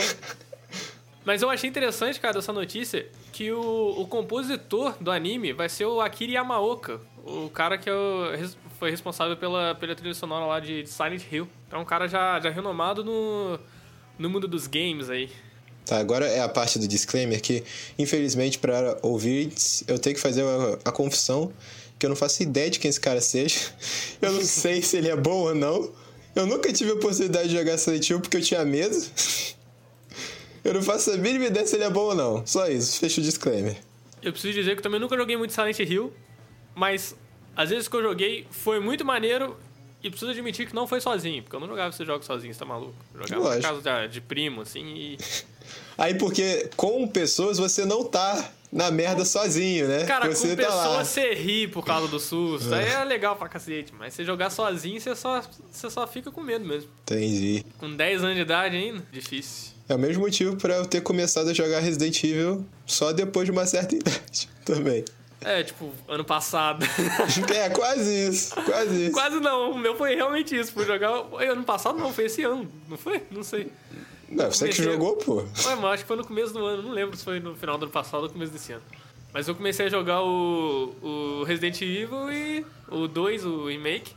Mas 1.24 1.42
eu 1.42 1.50
achei 1.50 1.70
interessante, 1.70 2.20
cara, 2.20 2.34
dessa 2.34 2.52
notícia, 2.52 3.08
que 3.32 3.54
o, 3.54 4.02
o 4.02 4.06
compositor 4.06 4.96
do 5.00 5.10
anime 5.10 5.54
vai 5.54 5.70
ser 5.70 5.86
o 5.86 6.02
Akira 6.02 6.34
Yamaoka, 6.34 7.00
o 7.26 7.50
cara 7.50 7.78
que 7.78 7.90
é 7.90 7.94
o 7.94 8.34
foi 8.78 8.92
responsável 8.92 9.38
pela, 9.38 9.76
pela 9.76 9.96
trilha 9.96 10.14
sonora 10.14 10.46
lá 10.46 10.60
de, 10.60 10.84
de 10.84 10.90
Silent 10.90 11.24
Hill. 11.32 11.48
Então, 11.70 11.80
um 11.80 11.86
cara 11.86 12.06
já, 12.06 12.38
já 12.42 12.50
renomado 12.50 13.02
no, 13.02 13.58
no 14.20 14.30
mundo 14.30 14.46
dos 14.46 14.68
games 14.68 15.10
aí. 15.10 15.32
Tá, 15.86 15.98
agora 15.98 16.26
é 16.26 16.40
a 16.40 16.48
parte 16.48 16.80
do 16.80 16.88
disclaimer 16.88 17.42
que, 17.42 17.64
infelizmente, 18.00 18.58
para 18.58 18.98
ouvintes, 19.02 19.84
eu 19.88 20.00
tenho 20.00 20.16
que 20.16 20.22
fazer 20.22 20.44
a, 20.44 20.90
a 20.90 20.92
confissão 20.92 21.52
que 22.00 22.06
eu 22.06 22.10
não 22.10 22.16
faço 22.16 22.42
ideia 22.44 22.70
de 22.70 22.80
quem 22.80 22.90
esse 22.90 23.00
cara 23.00 23.22
seja. 23.22 23.60
Eu 24.22 24.34
não 24.34 24.42
sei 24.42 24.82
se 24.82 24.98
ele 24.98 25.10
é 25.10 25.16
bom 25.16 25.44
ou 25.44 25.56
não. 25.56 25.90
Eu 26.36 26.46
nunca 26.46 26.72
tive 26.74 26.92
a 26.92 26.96
oportunidade 26.96 27.48
de 27.48 27.56
jogar 27.56 27.78
Silent 27.78 28.10
Hill 28.10 28.20
porque 28.20 28.36
eu 28.36 28.42
tinha 28.42 28.66
medo. 28.66 28.96
Eu 30.66 30.74
não 30.74 30.82
faço 30.82 31.12
a 31.12 31.18
mínima 31.18 31.46
ideia 31.46 31.66
se 31.66 31.76
ele 31.76 31.84
é 31.84 31.90
bom 31.90 32.06
ou 32.06 32.16
não. 32.16 32.46
Só 32.46 32.68
isso, 32.68 33.00
fecha 33.00 33.22
o 33.22 33.24
disclaimer. 33.24 33.78
Eu 34.22 34.32
preciso 34.32 34.54
dizer 34.54 34.72
que 34.72 34.80
eu 34.80 34.84
também 34.84 35.00
nunca 35.00 35.18
joguei 35.18 35.36
muito 35.36 35.54
Silent 35.54 35.78
Hill, 35.80 36.14
mas 36.74 37.16
às 37.56 37.70
vezes 37.70 37.88
que 37.90 37.96
eu 37.96 38.02
joguei 38.02 38.48
foi 38.50 38.80
muito 38.80 39.04
maneiro 39.04 39.58
e 40.02 40.10
preciso 40.10 40.32
admitir 40.32 40.68
que 40.68 40.74
não 40.76 40.88
foi 40.88 41.00
sozinho, 41.00 41.44
porque 41.44 41.56
eu 41.56 41.60
não 41.60 41.68
jogava 41.68 41.90
esses 41.90 42.06
jogos 42.06 42.26
sozinho, 42.26 42.54
você 42.54 42.60
tá 42.60 42.66
maluco? 42.66 42.96
Eu 43.14 43.28
jogava 43.28 43.44
Lógico. 43.44 43.62
na 43.62 43.82
casa 43.82 44.08
de, 44.08 44.14
de 44.14 44.22
primo, 44.22 44.62
assim, 44.62 44.86
e... 44.86 45.18
Aí, 45.98 46.16
porque 46.16 46.70
com 46.76 47.08
pessoas 47.08 47.58
você 47.58 47.86
não 47.86 48.04
tá 48.04 48.52
na 48.74 48.90
merda 48.90 49.24
sozinho, 49.24 49.88
né? 49.88 50.06
Cara, 50.06 50.34
você 50.34 50.50
com 50.50 50.56
tá 50.56 50.64
pessoa 50.64 50.88
lá. 50.88 51.06
você 51.06 51.34
ri 51.36 51.68
por 51.68 51.86
causa 51.86 52.08
do 52.08 52.20
susto, 52.20 52.74
aí 52.74 52.90
é 52.90 53.04
legal 53.04 53.36
pra 53.36 53.48
cacete, 53.48 53.94
mas 53.98 54.14
você 54.16 54.26
jogar 54.26 54.50
sozinho, 54.50 55.00
você 55.00 55.16
só, 55.16 55.42
você 55.72 55.90
só 55.90 56.08
fica 56.08 56.32
com 56.32 56.42
medo 56.42 56.66
mesmo. 56.66 56.90
Entendi. 57.04 57.64
Com 57.78 57.96
10 57.96 58.24
anos 58.24 58.36
de 58.36 58.42
idade 58.42 58.76
ainda, 58.76 59.06
difícil. 59.12 59.74
É 59.88 59.96
o 59.96 60.00
mesmo 60.00 60.24
motivo 60.24 60.56
pra 60.56 60.76
eu 60.76 60.86
ter 60.86 61.02
começado 61.02 61.50
a 61.50 61.54
jogar 61.54 61.80
Resident 61.82 62.24
Evil 62.24 62.66
só 62.86 63.12
depois 63.12 63.46
de 63.46 63.52
uma 63.52 63.66
certa 63.68 63.94
idade 63.96 64.50
também. 64.66 65.06
É, 65.46 65.62
tipo, 65.62 65.92
ano 66.08 66.24
passado. 66.24 66.86
É, 67.54 67.70
quase 67.70 68.30
isso, 68.30 68.56
quase 68.64 69.04
isso. 69.04 69.12
Quase 69.12 69.40
não, 69.40 69.72
o 69.72 69.78
meu 69.78 69.96
foi 69.96 70.16
realmente 70.16 70.58
isso, 70.58 70.72
fui 70.72 70.86
jogar... 70.86 71.10
Ano 71.12 71.64
passado 71.64 72.00
não, 72.00 72.12
foi 72.12 72.26
esse 72.26 72.44
ano, 72.44 72.68
não 72.90 72.98
foi? 72.98 73.22
Não 73.30 73.44
sei. 73.44 73.70
Não, 74.36 74.52
você 74.52 74.68
que 74.70 74.76
comecei- 74.76 74.84
jogou, 74.94 75.16
pô. 75.18 75.36
Ué, 75.38 75.76
mas 75.76 75.84
acho 75.94 76.04
que 76.04 76.08
foi 76.08 76.18
no 76.18 76.26
começo 76.26 76.54
do 76.54 76.66
ano, 76.66 76.84
não 76.84 76.92
lembro 76.92 77.16
se 77.18 77.24
foi 77.24 77.40
no 77.40 77.56
final 77.56 77.78
do 77.78 77.84
ano 77.86 77.92
passado 77.92 78.22
ou 78.22 78.28
no 78.28 78.34
começo 78.34 78.52
desse 78.52 78.74
ano. 78.74 78.84
Mas 79.34 79.48
eu 79.48 79.56
comecei 79.56 79.88
a 79.88 79.90
jogar 79.90 80.22
o, 80.22 80.94
o 81.02 81.44
Resident 81.46 81.82
Evil 81.82 82.32
e 82.32 82.66
o 82.90 83.08
2, 83.08 83.46
o 83.46 83.68
remake. 83.68 84.14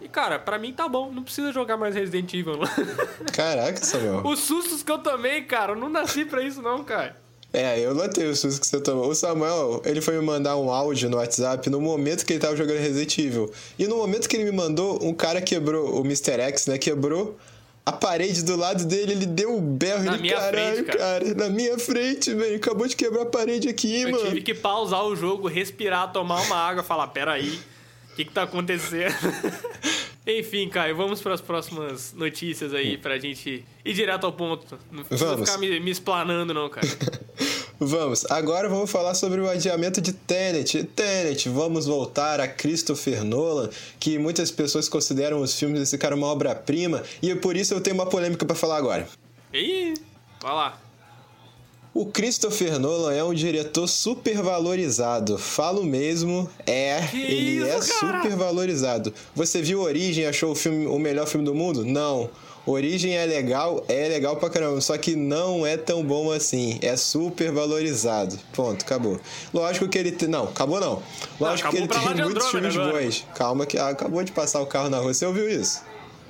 E, 0.00 0.08
cara, 0.08 0.38
pra 0.38 0.58
mim 0.58 0.72
tá 0.74 0.86
bom. 0.88 1.10
Não 1.10 1.22
precisa 1.22 1.50
jogar 1.52 1.76
mais 1.78 1.94
Resident 1.94 2.32
Evil, 2.34 2.58
não. 2.58 2.68
Caraca, 3.32 3.82
Samuel. 3.82 4.20
Os 4.26 4.40
sustos 4.40 4.82
que 4.82 4.92
eu 4.92 4.98
tomei, 4.98 5.42
cara, 5.42 5.72
eu 5.72 5.76
não 5.76 5.88
nasci 5.88 6.24
pra 6.26 6.42
isso, 6.42 6.60
não, 6.60 6.84
cara. 6.84 7.16
É, 7.52 7.80
eu 7.80 7.94
notei 7.94 8.26
o 8.26 8.36
susto 8.36 8.60
que 8.60 8.66
você 8.66 8.78
tomou. 8.78 9.08
O 9.08 9.14
Samuel, 9.14 9.80
ele 9.86 10.02
foi 10.02 10.18
me 10.18 10.22
mandar 10.26 10.58
um 10.58 10.70
áudio 10.70 11.08
no 11.08 11.16
WhatsApp 11.16 11.70
no 11.70 11.80
momento 11.80 12.26
que 12.26 12.34
ele 12.34 12.40
tava 12.40 12.54
jogando 12.54 12.76
Resident 12.78 13.16
Evil. 13.16 13.50
E 13.78 13.86
no 13.86 13.96
momento 13.96 14.28
que 14.28 14.36
ele 14.36 14.44
me 14.44 14.52
mandou, 14.52 15.02
um 15.02 15.14
cara 15.14 15.40
quebrou, 15.40 15.98
o 15.98 16.04
Mr. 16.04 16.32
X, 16.42 16.66
né, 16.66 16.76
quebrou 16.76 17.38
a 17.86 17.92
parede 17.92 18.42
do 18.44 18.56
lado 18.56 18.84
dele, 18.84 19.12
ele 19.12 19.26
deu 19.26 19.54
um 19.56 19.60
berro. 19.60 20.02
Na 20.02 20.14
ele, 20.14 20.22
minha 20.22 20.34
caralho, 20.36 20.74
frente, 20.74 20.86
cara." 20.86 20.98
cara, 20.98 21.34
na 21.34 21.48
minha 21.48 21.78
frente, 21.78 22.34
velho. 22.34 22.56
Acabou 22.56 22.86
de 22.88 22.96
quebrar 22.96 23.22
a 23.22 23.26
parede 23.26 23.68
aqui, 23.68 24.02
Eu 24.02 24.10
mano. 24.10 24.24
tive 24.24 24.42
que 24.42 24.52
pausar 24.52 25.04
o 25.04 25.14
jogo, 25.14 25.46
respirar, 25.46 26.10
tomar 26.12 26.40
uma 26.42 26.56
água, 26.56 26.82
falar, 26.82 27.06
peraí, 27.08 27.60
o 28.12 28.16
que 28.16 28.24
que 28.24 28.32
tá 28.32 28.42
acontecendo? 28.42 29.14
Enfim, 30.26 30.68
Caio, 30.68 30.96
vamos 30.96 31.20
para 31.22 31.34
as 31.34 31.40
próximas 31.40 32.12
notícias 32.12 32.74
aí, 32.74 32.98
pra 32.98 33.16
gente 33.16 33.64
ir 33.84 33.92
direto 33.92 34.24
ao 34.26 34.32
ponto. 34.32 34.76
Não 34.90 35.04
precisa 35.04 35.30
Vamos. 35.30 35.48
ficar 35.48 35.60
me, 35.60 35.78
me 35.78 35.90
explanando, 35.92 36.52
não, 36.52 36.68
cara. 36.68 36.84
Vamos, 37.78 38.24
agora 38.30 38.70
vamos 38.70 38.90
falar 38.90 39.14
sobre 39.14 39.38
o 39.40 39.48
adiamento 39.48 40.00
de 40.00 40.12
Tenet. 40.12 40.82
Tenet, 40.84 41.48
vamos 41.50 41.84
voltar 41.86 42.40
a 42.40 42.48
Christopher 42.48 43.22
Nolan, 43.22 43.68
que 44.00 44.18
muitas 44.18 44.50
pessoas 44.50 44.88
consideram 44.88 45.42
os 45.42 45.58
filmes 45.58 45.80
desse 45.80 45.98
cara 45.98 46.14
uma 46.14 46.26
obra-prima, 46.26 47.02
e 47.20 47.34
por 47.34 47.54
isso 47.54 47.74
eu 47.74 47.80
tenho 47.80 47.94
uma 47.94 48.06
polêmica 48.06 48.46
pra 48.46 48.56
falar 48.56 48.78
agora. 48.78 49.06
Ih, 49.52 49.92
vai 50.40 50.52
lá. 50.54 50.80
O 51.92 52.06
Christopher 52.06 52.78
Nolan 52.78 53.12
é 53.14 53.24
um 53.24 53.32
diretor 53.34 53.86
super 53.86 54.42
valorizado. 54.42 55.38
Falo 55.38 55.82
mesmo, 55.82 56.48
é, 56.66 57.06
Que 57.10 57.16
ele 57.22 57.62
é 57.68 57.78
isso, 57.78 58.00
cara? 58.00 58.22
super 58.22 58.36
valorizado. 58.36 59.12
Você 59.34 59.60
viu 59.62 59.80
Origem 59.80 60.24
e 60.24 60.26
achou 60.26 60.52
o 60.52 60.54
filme 60.54 60.86
o 60.86 60.98
melhor 60.98 61.26
filme 61.26 61.44
do 61.44 61.54
mundo? 61.54 61.84
Não. 61.84 62.30
Origem 62.66 63.16
é 63.16 63.24
legal, 63.24 63.84
é 63.88 64.08
legal 64.08 64.36
pra 64.36 64.50
caramba, 64.50 64.80
só 64.80 64.98
que 64.98 65.14
não 65.14 65.64
é 65.64 65.76
tão 65.76 66.02
bom 66.02 66.32
assim. 66.32 66.80
É 66.82 66.96
super 66.96 67.52
valorizado. 67.52 68.36
Ponto, 68.52 68.84
acabou. 68.84 69.20
Lógico 69.54 69.88
que 69.88 69.96
ele 69.96 70.10
tem. 70.10 70.28
Não, 70.28 70.44
acabou 70.44 70.80
não. 70.80 71.00
Lógico 71.38 71.70
que 71.70 71.78
acabou 71.78 71.78
ele 71.78 71.88
pra 71.88 72.02
lá 72.02 72.14
tem 72.14 72.24
muitos 72.24 72.44
Andrômeda 72.44 72.70
filmes 72.70 72.76
agora. 72.76 73.04
bons. 73.04 73.26
Calma 73.36 73.66
que 73.66 73.78
ah, 73.78 73.88
acabou 73.90 74.24
de 74.24 74.32
passar 74.32 74.60
o 74.60 74.66
carro 74.66 74.90
na 74.90 74.98
rua. 74.98 75.14
Você 75.14 75.24
ouviu 75.24 75.48
isso? 75.48 75.82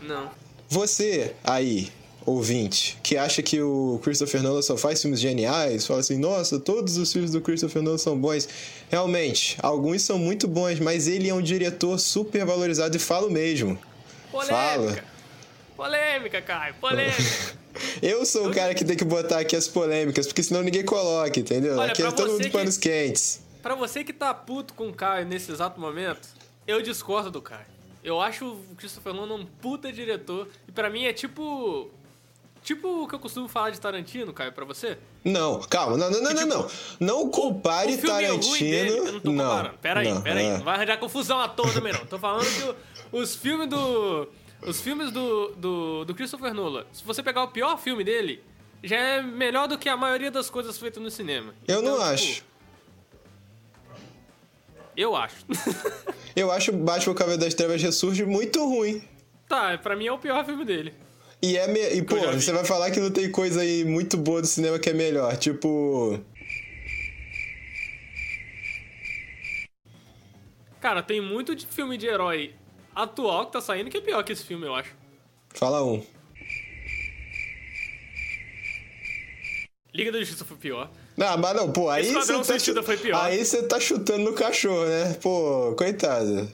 Não. 0.02 0.30
Você 0.68 1.34
aí, 1.42 1.90
ouvinte, 2.26 2.98
que 3.02 3.16
acha 3.16 3.40
que 3.40 3.62
o 3.62 3.98
Christopher 4.02 4.42
Nolan 4.42 4.60
só 4.60 4.76
faz 4.76 5.00
filmes 5.00 5.20
geniais, 5.20 5.86
fala 5.86 6.00
assim, 6.00 6.18
nossa, 6.18 6.60
todos 6.60 6.98
os 6.98 7.10
filmes 7.10 7.30
do 7.30 7.40
Christopher 7.40 7.80
Nolan 7.80 7.96
são 7.96 8.18
bons. 8.18 8.46
Realmente, 8.90 9.56
alguns 9.62 10.02
são 10.02 10.18
muito 10.18 10.46
bons, 10.46 10.80
mas 10.80 11.08
ele 11.08 11.30
é 11.30 11.34
um 11.34 11.40
diretor 11.40 11.98
super 11.98 12.44
valorizado 12.44 12.94
e 12.94 13.00
falo 13.00 13.30
mesmo. 13.30 13.78
Polêmica. 14.30 14.54
Fala. 14.54 15.15
Polêmica, 15.76 16.40
Caio, 16.42 16.74
polêmica. 16.74 17.22
Eu 18.00 18.24
sou 18.24 18.48
o 18.48 18.54
cara 18.54 18.74
que 18.74 18.84
tem 18.84 18.96
que 18.96 19.04
botar 19.04 19.40
aqui 19.40 19.54
as 19.54 19.68
polêmicas, 19.68 20.26
porque 20.26 20.42
senão 20.42 20.62
ninguém 20.62 20.82
coloca, 20.84 21.38
entendeu? 21.38 21.76
Olha, 21.76 21.92
aqui 21.92 22.02
é 22.02 22.10
todo 22.10 22.32
mundo 22.32 22.42
que- 22.42 22.50
panos 22.50 22.78
quentes. 22.78 23.40
Pra 23.62 23.74
você 23.74 24.02
que 24.02 24.12
tá 24.12 24.32
puto 24.32 24.72
com 24.74 24.88
o 24.88 24.94
Caio 24.94 25.26
nesse 25.26 25.50
exato 25.52 25.78
momento, 25.78 26.26
eu 26.66 26.80
discordo 26.80 27.30
do 27.30 27.42
Caio. 27.42 27.66
Eu 28.02 28.20
acho 28.20 28.46
o 28.46 28.74
Christopher 28.76 29.12
Nolan 29.12 29.34
um 29.34 29.46
puta 29.46 29.92
diretor. 29.92 30.48
E 30.68 30.72
pra 30.72 30.88
mim 30.88 31.04
é 31.04 31.12
tipo. 31.12 31.90
Tipo 32.62 33.04
o 33.04 33.08
que 33.08 33.14
eu 33.14 33.18
costumo 33.18 33.46
falar 33.48 33.70
de 33.70 33.80
Tarantino, 33.80 34.32
Caio, 34.32 34.52
pra 34.52 34.64
você. 34.64 34.96
Não, 35.24 35.60
calma, 35.60 35.96
não, 35.96 36.10
não, 36.10 36.22
não, 36.22 36.32
não, 36.32 36.46
não. 36.46 36.70
Não 37.00 37.30
compare 37.30 37.92
o 37.92 37.94
é 37.94 37.98
Tarantino. 37.98 38.58
dele, 38.58 38.90
eu 38.98 39.12
não 39.12 39.20
tô 39.20 39.30
comparando. 39.32 39.78
Pera 39.82 40.00
aí, 40.00 40.12
não, 40.14 40.22
pera 40.22 40.40
aí. 40.40 40.46
é. 40.46 40.58
Não 40.58 40.64
vai 40.64 40.74
arranjar 40.76 40.96
confusão 40.98 41.40
à 41.40 41.48
toa 41.48 41.72
também, 41.72 41.92
não. 41.92 42.06
Tô 42.06 42.18
falando 42.18 42.44
que 42.46 42.74
os 43.16 43.34
filmes 43.36 43.68
do. 43.68 44.28
Os 44.62 44.80
filmes 44.80 45.10
do, 45.10 45.48
do, 45.56 46.04
do 46.04 46.14
Christopher 46.14 46.54
Nolan, 46.54 46.84
se 46.92 47.04
você 47.04 47.22
pegar 47.22 47.44
o 47.44 47.48
pior 47.48 47.76
filme 47.78 48.02
dele, 48.02 48.42
já 48.82 48.96
é 48.96 49.22
melhor 49.22 49.68
do 49.68 49.78
que 49.78 49.88
a 49.88 49.96
maioria 49.96 50.30
das 50.30 50.48
coisas 50.50 50.78
feitas 50.78 51.02
no 51.02 51.10
cinema. 51.10 51.54
Eu 51.66 51.82
não 51.82 51.94
Então, 51.94 52.16
tipo, 52.16 52.30
acho. 52.30 52.44
Eu 54.96 55.16
acho. 55.16 55.36
Eu 56.34 56.50
acho 56.50 56.72
Batman 56.72 57.14
Cavaleiro 57.14 57.44
das 57.44 57.54
Trevas 57.54 57.82
ressurge 57.82 58.24
muito 58.24 58.62
ruim. 58.64 59.02
tá, 59.48 59.78
pra 59.78 59.96
mim 59.96 60.06
é 60.06 60.12
o 60.12 60.18
pior 60.18 60.44
filme 60.44 60.64
dele. 60.64 60.92
E 61.40 61.56
é 61.56 61.66
me... 61.68 61.80
e 61.94 62.02
pô, 62.02 62.16
você 62.32 62.52
vai 62.52 62.64
falar 62.64 62.90
que 62.90 63.00
não 63.00 63.10
tem 63.10 63.30
coisa 63.30 63.60
aí 63.60 63.84
muito 63.84 64.16
boa 64.16 64.40
do 64.40 64.46
cinema 64.46 64.78
que 64.78 64.90
é 64.90 64.94
melhor, 64.94 65.36
tipo, 65.36 66.18
Cara, 70.80 71.02
tem 71.02 71.20
muito 71.20 71.54
de 71.54 71.66
filme 71.66 71.96
de 71.96 72.06
herói 72.06 72.54
atual 72.96 73.46
que 73.46 73.52
tá 73.52 73.60
saindo 73.60 73.90
que 73.90 73.98
é 73.98 74.00
pior 74.00 74.22
que 74.24 74.32
esse 74.32 74.44
filme, 74.44 74.66
eu 74.66 74.74
acho. 74.74 74.94
fala 75.50 75.84
um. 75.84 76.02
Liga 79.94 80.12
da 80.12 80.18
Justiça 80.18 80.44
foi 80.44 80.56
pior. 80.56 80.90
Não, 81.16 81.38
mas 81.38 81.56
não, 81.56 81.72
pô, 81.72 81.88
aí 81.88 82.12
você 82.12 82.74
tá 82.74 82.82
foi 82.82 82.96
pior. 82.96 83.22
Aí 83.22 83.44
você 83.44 83.62
tá 83.62 83.80
chutando 83.80 84.24
no 84.24 84.34
cachorro, 84.34 84.84
né? 84.84 85.14
Pô, 85.22 85.74
coitado. 85.76 86.50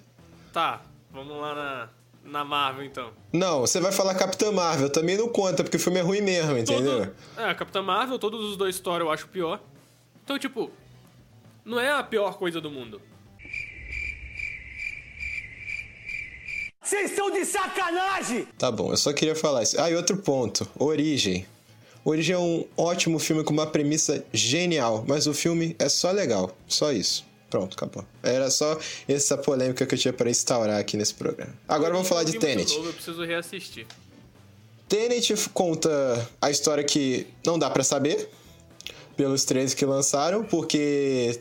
Tá, 0.52 0.82
vamos 1.10 1.36
lá 1.40 1.54
na, 1.54 1.88
na 2.24 2.44
Marvel 2.44 2.84
então. 2.84 3.10
Não, 3.32 3.60
você 3.60 3.80
vai 3.80 3.90
falar 3.90 4.14
Capitã 4.14 4.52
Marvel, 4.52 4.90
também 4.90 5.16
não 5.16 5.28
conta, 5.28 5.64
porque 5.64 5.76
o 5.76 5.80
filme 5.80 5.98
é 5.98 6.02
ruim 6.02 6.20
mesmo, 6.20 6.56
entendeu? 6.56 7.06
Todo, 7.06 7.16
é, 7.36 7.54
Capitã 7.54 7.82
Marvel, 7.82 8.18
todos 8.18 8.44
os 8.48 8.56
dois 8.56 8.78
Thor 8.78 9.00
eu 9.00 9.10
acho 9.10 9.26
pior. 9.26 9.60
Então, 10.22 10.38
tipo, 10.38 10.70
não 11.64 11.80
é 11.80 11.90
a 11.90 12.02
pior 12.04 12.38
coisa 12.38 12.60
do 12.60 12.70
mundo. 12.70 13.00
Vocês 16.92 17.10
estão 17.10 17.30
de 17.30 17.42
sacanagem! 17.46 18.46
Tá 18.58 18.70
bom, 18.70 18.90
eu 18.90 18.98
só 18.98 19.14
queria 19.14 19.34
falar 19.34 19.62
isso. 19.62 19.80
Ah, 19.80 19.90
e 19.90 19.96
outro 19.96 20.18
ponto. 20.18 20.68
Origem. 20.78 21.46
Origem 22.04 22.34
é 22.34 22.38
um 22.38 22.66
ótimo 22.76 23.18
filme 23.18 23.42
com 23.42 23.50
uma 23.50 23.66
premissa 23.66 24.22
genial, 24.30 25.02
mas 25.08 25.26
o 25.26 25.32
filme 25.32 25.74
é 25.78 25.88
só 25.88 26.10
legal. 26.10 26.54
Só 26.68 26.92
isso. 26.92 27.24
Pronto, 27.48 27.72
acabou. 27.72 28.04
Era 28.22 28.50
só 28.50 28.78
essa 29.08 29.38
polêmica 29.38 29.86
que 29.86 29.94
eu 29.94 29.98
tinha 29.98 30.12
pra 30.12 30.28
instaurar 30.28 30.78
aqui 30.78 30.98
nesse 30.98 31.14
programa. 31.14 31.54
Agora 31.66 31.94
vamos 31.94 32.06
falar 32.06 32.24
de 32.24 32.38
Tenet. 32.38 32.74
novo, 32.74 32.90
eu 32.90 32.92
preciso 32.92 33.24
reassistir. 33.24 33.86
Tenet 34.86 35.34
conta 35.54 36.28
a 36.42 36.50
história 36.50 36.84
que 36.84 37.26
não 37.46 37.58
dá 37.58 37.70
pra 37.70 37.82
saber 37.82 38.28
pelos 39.16 39.46
trailers 39.46 39.72
que 39.72 39.86
lançaram, 39.86 40.44
porque 40.44 41.40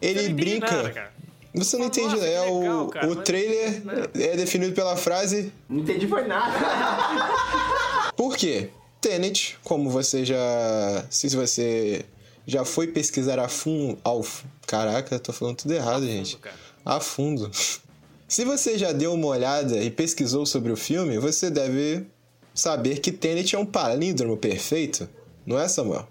ele 0.00 0.30
brinca. 0.30 0.74
nada, 0.74 0.90
cara. 0.90 1.12
Você 1.54 1.76
não 1.76 1.86
Nossa, 1.86 2.00
entende, 2.00 2.14
que 2.16 2.24
é 2.24 2.40
legal, 2.40 2.84
o, 2.84 2.88
cara, 2.88 3.08
o 3.08 3.16
trailer 3.16 3.84
Não. 3.84 3.92
é 4.14 4.36
definido 4.36 4.72
pela 4.72 4.96
frase 4.96 5.52
Não 5.68 5.80
entendi 5.80 6.06
foi 6.06 6.24
nada. 6.26 6.54
Por 8.16 8.36
quê? 8.36 8.70
Tenet, 9.00 9.58
como 9.64 9.90
você 9.90 10.24
já. 10.24 11.04
Se 11.10 11.28
você 11.34 12.04
já 12.46 12.64
foi 12.64 12.86
pesquisar 12.88 13.38
a 13.38 13.48
fundo. 13.48 13.98
Ao, 14.04 14.24
caraca, 14.66 15.18
tô 15.18 15.32
falando 15.32 15.56
tudo 15.56 15.72
errado, 15.74 16.06
gente. 16.06 16.36
cara. 16.36 16.54
A 16.84 17.00
fundo. 17.00 17.50
Se 18.28 18.44
você 18.44 18.78
já 18.78 18.92
deu 18.92 19.12
uma 19.14 19.26
olhada 19.26 19.82
e 19.82 19.90
pesquisou 19.90 20.46
sobre 20.46 20.70
o 20.70 20.76
filme, 20.76 21.18
você 21.18 21.50
deve 21.50 22.06
saber 22.54 23.00
que 23.00 23.10
Tenet 23.10 23.56
é 23.56 23.58
um 23.58 23.66
palíndromo 23.66 24.36
perfeito. 24.36 25.08
Não 25.44 25.58
é, 25.58 25.66
Samuel? 25.66 26.06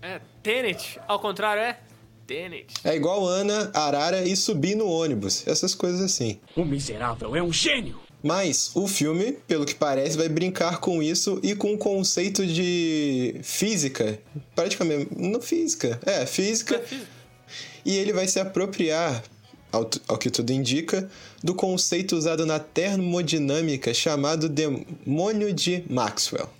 É, 0.00 0.20
Tenet, 0.40 1.00
ao 1.08 1.18
contrário, 1.18 1.60
é 1.62 1.76
É 2.84 2.94
igual 2.94 3.26
Ana, 3.26 3.70
Arara 3.72 4.22
e 4.22 4.36
subir 4.36 4.74
no 4.74 4.86
ônibus. 4.86 5.46
Essas 5.46 5.74
coisas 5.74 6.00
assim. 6.00 6.38
O 6.54 6.64
miserável 6.64 7.34
é 7.34 7.42
um 7.42 7.52
gênio! 7.52 8.08
Mas 8.22 8.72
o 8.74 8.88
filme, 8.88 9.38
pelo 9.46 9.64
que 9.64 9.74
parece, 9.74 10.16
vai 10.16 10.28
brincar 10.28 10.78
com 10.78 11.02
isso 11.02 11.38
e 11.42 11.54
com 11.54 11.74
o 11.74 11.78
conceito 11.78 12.44
de 12.44 13.36
física. 13.42 14.18
Praticamente. 14.54 15.08
Não 15.16 15.40
física. 15.40 16.00
É, 16.04 16.26
física. 16.26 16.82
E 17.84 17.96
ele 17.96 18.12
vai 18.12 18.26
se 18.26 18.40
apropriar, 18.40 19.22
ao, 19.70 19.88
ao 20.08 20.18
que 20.18 20.30
tudo 20.30 20.52
indica, 20.52 21.08
do 21.42 21.54
conceito 21.54 22.16
usado 22.16 22.44
na 22.44 22.58
termodinâmica 22.58 23.94
chamado 23.94 24.48
demônio 24.48 25.52
de 25.52 25.84
Maxwell. 25.88 26.57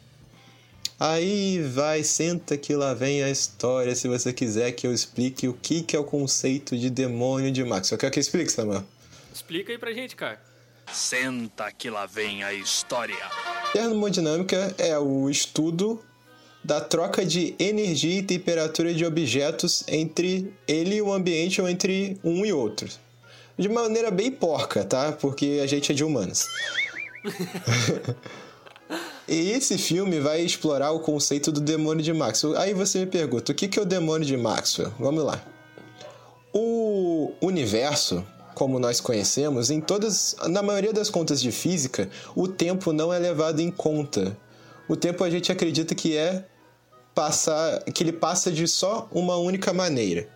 Aí 1.01 1.63
vai, 1.63 2.03
senta 2.03 2.57
que 2.57 2.75
lá 2.75 2.93
vem 2.93 3.23
a 3.23 3.31
história, 3.31 3.95
se 3.95 4.09
você 4.09 4.33
quiser 4.33 4.73
que 4.73 4.85
eu 4.85 4.93
explique 4.93 5.47
o 5.47 5.55
que, 5.55 5.83
que 5.83 5.95
é 5.95 5.99
o 5.99 6.03
conceito 6.03 6.77
de 6.77 6.91
demônio 6.91 7.53
de 7.53 7.63
Maxwell. 7.63 7.99
Quer 7.99 8.11
que 8.11 8.19
eu 8.19 8.21
explique, 8.21 8.51
Samuel? 8.51 8.83
Explica 9.33 9.71
aí 9.71 9.79
pra 9.79 9.93
gente, 9.93 10.17
cara. 10.17 10.41
Senta 10.93 11.71
que 11.71 11.89
lá 11.89 12.05
vem 12.05 12.43
a 12.43 12.53
história. 12.53 13.15
Termodinâmica 13.73 14.75
é 14.77 14.99
o 14.99 15.31
estudo 15.31 16.03
da 16.65 16.81
troca 16.81 17.25
de 17.25 17.55
energia 17.61 18.19
e 18.19 18.23
temperatura 18.23 18.93
de 18.93 19.05
objetos 19.05 19.85
entre 19.87 20.53
ele 20.67 20.97
e 20.97 21.03
o 21.03 21.13
ambiente 21.13 21.61
ou 21.61 21.69
entre 21.69 22.19
um 22.25 22.45
e 22.45 22.53
outro. 22.53 22.89
De 23.57 23.69
maneira 23.69 24.11
bem 24.11 24.33
porca, 24.33 24.85
tá? 24.85 25.13
Porque 25.13 25.61
a 25.63 25.67
gente 25.69 25.93
é 25.93 25.95
de 25.95 26.03
humanos. 26.03 26.45
e 29.29 29.53
esse 29.53 29.77
filme 29.77 30.21
vai 30.21 30.41
explorar 30.41 30.93
o 30.93 31.01
conceito 31.01 31.53
do 31.53 31.61
demônio 31.61 32.03
de 32.03 32.13
Maxwell. 32.13 32.57
Aí 32.57 32.73
você 32.73 33.01
me 33.01 33.07
pergunta, 33.07 33.53
o 33.53 33.55
que 33.55 33.79
é 33.79 33.83
o 33.83 33.85
demônio 33.85 34.27
de 34.27 34.37
Maxwell? 34.37 34.93
Vamos 34.99 35.23
lá. 35.23 35.43
O 36.53 37.33
universo, 37.43 38.25
como 38.55 38.79
nós 38.79 39.01
conhecemos, 39.01 39.71
em 39.71 39.81
todas, 39.81 40.35
na 40.49 40.63
maioria 40.63 40.93
das 40.93 41.11
contas 41.11 41.43
de 41.43 41.53
física, 41.53 42.09
o 42.35 42.49
tempo 42.49 42.93
não 42.93 43.13
é 43.13 43.19
levado 43.19 43.61
em 43.61 43.71
conta. 43.71 44.37
O 44.89 44.97
tempo 44.97 45.23
a 45.23 45.29
gente 45.29 45.53
acredita 45.53 45.95
que 45.95 46.17
é 46.17 46.47
passar, 47.15 47.83
que 47.85 48.03
ele 48.03 48.13
passa 48.13 48.51
de 48.51 48.67
só 48.67 49.09
uma 49.13 49.37
única 49.37 49.73
maneira. 49.73 50.29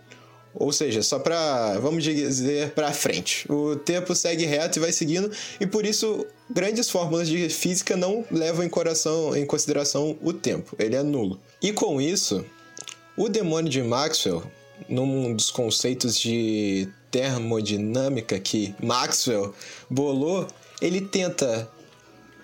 Ou 0.55 0.73
seja, 0.73 1.03
só 1.03 1.19
para, 1.19 1.79
vamos 1.79 2.05
dizer, 2.05 2.71
para 2.73 2.93
frente. 2.93 3.51
O 3.51 3.77
tempo 3.77 4.15
segue 4.15 4.45
reto 4.45 4.79
e 4.79 4.81
vai 4.81 4.93
seguindo, 4.93 5.31
e 5.61 5.67
por 5.67 5.87
isso 5.87 6.27
grandes 6.51 6.91
fórmulas 6.91 7.29
de 7.29 7.49
física 7.49 7.97
não 7.97 8.25
levam 8.31 8.65
em, 8.65 8.69
coração, 8.69 9.35
em 9.35 9.47
consideração 9.47 10.17
o 10.23 10.33
tempo, 10.33 10.77
ele 10.79 10.95
é 10.95 11.03
nulo. 11.03 11.41
E 11.63 11.73
com 11.73 12.01
isso, 12.01 12.45
o 13.17 13.29
demônio 13.29 13.71
de 13.71 13.83
Maxwell, 13.83 14.43
num 14.89 15.35
dos 15.35 15.51
conceitos 15.51 16.19
de 16.19 16.89
termodinâmica 17.11 18.39
que 18.39 18.75
Maxwell 18.83 19.55
bolou, 19.89 20.47
ele 20.81 21.01
tenta 21.01 21.71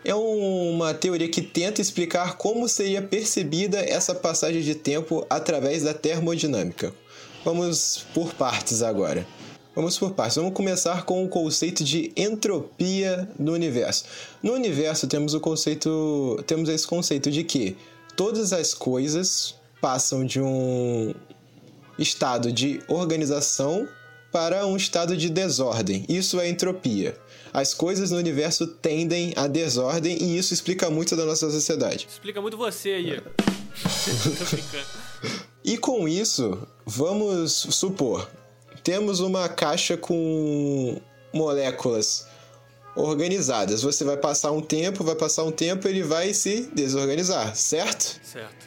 é 0.05 0.15
uma 0.15 0.95
teoria 0.95 1.29
que 1.29 1.43
tenta 1.43 1.83
explicar 1.83 2.37
como 2.37 2.69
seria 2.69 3.03
percebida 3.03 3.79
essa 3.79 4.15
passagem 4.15 4.63
de 4.63 4.75
tempo 4.75 5.27
através 5.29 5.83
da 5.83 5.93
termodinâmica. 5.93 6.95
Vamos 7.45 8.05
por 8.15 8.35
partes 8.35 8.83
agora. 8.83 9.27
Vamos 9.75 9.97
por 9.97 10.13
partes. 10.13 10.37
Vamos 10.37 10.53
começar 10.53 11.05
com 11.05 11.25
o 11.25 11.29
conceito 11.29 11.85
de 11.85 12.13
entropia 12.17 13.29
no 13.39 13.53
universo. 13.53 14.05
No 14.43 14.53
universo 14.53 15.07
temos 15.07 15.35
o 15.35 15.41
conceito, 15.41 16.43
temos 16.47 16.69
esse 16.69 16.87
conceito 16.87 17.31
de 17.31 17.45
que 17.45 17.77
todas 18.17 18.53
as 18.53 18.75
coisas 18.75 19.55
passam 19.81 20.25
de 20.27 20.41
um 20.41 21.15
estado 21.99 22.53
de 22.53 22.81
organização 22.89 23.89
para 24.33 24.67
um 24.67 24.77
estado 24.77 25.17
de 25.17 25.31
desordem. 25.31 26.05
Isso 26.09 26.41
é 26.41 26.49
entropia. 26.49 27.17
As 27.53 27.73
coisas 27.73 28.11
no 28.11 28.19
universo 28.19 28.67
tendem 28.67 29.33
à 29.37 29.47
desordem 29.47 30.21
e 30.21 30.37
isso 30.37 30.53
explica 30.53 30.91
muito 30.91 31.17
da 31.17 31.25
nossa 31.25 31.51
sociedade. 31.51 32.07
Explica 32.11 32.41
muito 32.41 32.57
você 32.57 32.91
aí. 32.91 33.23
e 35.65 35.79
com 35.79 36.07
isso, 36.07 36.59
vamos 36.89 37.53
supor, 37.53 38.27
temos 38.83 39.21
uma 39.21 39.47
caixa 39.47 39.95
com 39.95 40.99
moléculas 41.35 42.27
organizadas. 42.97 43.83
Você 43.83 44.05
vai 44.05 44.17
passar 44.17 44.53
um 44.53 44.63
tempo, 44.63 45.05
vai 45.05 45.15
passar 45.15 45.45
um 45.45 45.53
tempo, 45.53 45.87
ele 45.87 46.03
vai 46.03 46.33
se 46.33 46.63
desorganizar, 46.75 47.55
certo? 47.55 48.19
Certo. 48.25 48.67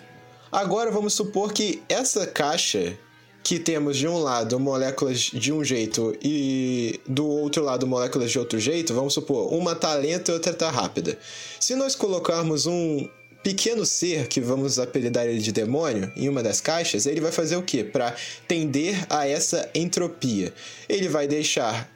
Agora 0.51 0.91
vamos 0.91 1.13
supor 1.13 1.51
que 1.51 1.81
essa 1.89 2.27
caixa 2.27 2.95
que 3.43 3.57
temos 3.57 3.97
de 3.97 4.07
um 4.07 4.19
lado 4.19 4.59
moléculas 4.59 5.17
de 5.17 5.51
um 5.51 5.63
jeito 5.63 6.15
e 6.21 6.99
do 7.07 7.27
outro 7.27 7.63
lado 7.63 7.87
moléculas 7.87 8.29
de 8.29 8.37
outro 8.37 8.59
jeito, 8.59 8.93
vamos 8.93 9.15
supor, 9.15 9.51
uma 9.51 9.73
tá 9.73 9.95
lenta 9.95 10.31
e 10.31 10.33
outra 10.35 10.53
tá 10.53 10.69
rápida. 10.69 11.17
Se 11.59 11.73
nós 11.73 11.95
colocarmos 11.95 12.67
um 12.67 13.09
pequeno 13.43 13.85
ser, 13.85 14.27
que 14.27 14.39
vamos 14.39 14.79
apelidar 14.79 15.25
ele 15.25 15.39
de 15.39 15.51
demônio, 15.51 16.11
em 16.15 16.29
uma 16.29 16.43
das 16.43 16.61
caixas, 16.61 17.05
ele 17.05 17.21
vai 17.21 17.31
fazer 17.31 17.55
o 17.55 17.63
quê? 17.63 17.83
Para 17.83 18.15
tender 18.47 19.05
a 19.09 19.27
essa 19.27 19.69
entropia. 19.73 20.53
Ele 20.87 21.07
vai 21.07 21.27
deixar 21.27 21.89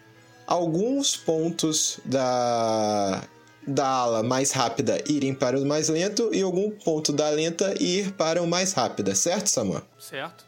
alguns 0.48 1.16
pontos 1.16 2.00
da 2.06 3.24
da 3.68 3.88
ala 3.88 4.22
mais 4.22 4.52
rápida 4.52 5.02
irem 5.08 5.34
para 5.34 5.60
o 5.60 5.66
mais 5.66 5.90
lento 5.90 6.30
e 6.32 6.42
algum 6.42 6.70
ponto 6.70 7.12
da 7.12 7.30
lenta 7.32 7.74
ir 7.82 8.12
para 8.12 8.40
o 8.40 8.46
mais 8.46 8.74
rápida, 8.74 9.16
certo, 9.16 9.48
Samuel? 9.48 9.82
Certo. 9.98 10.46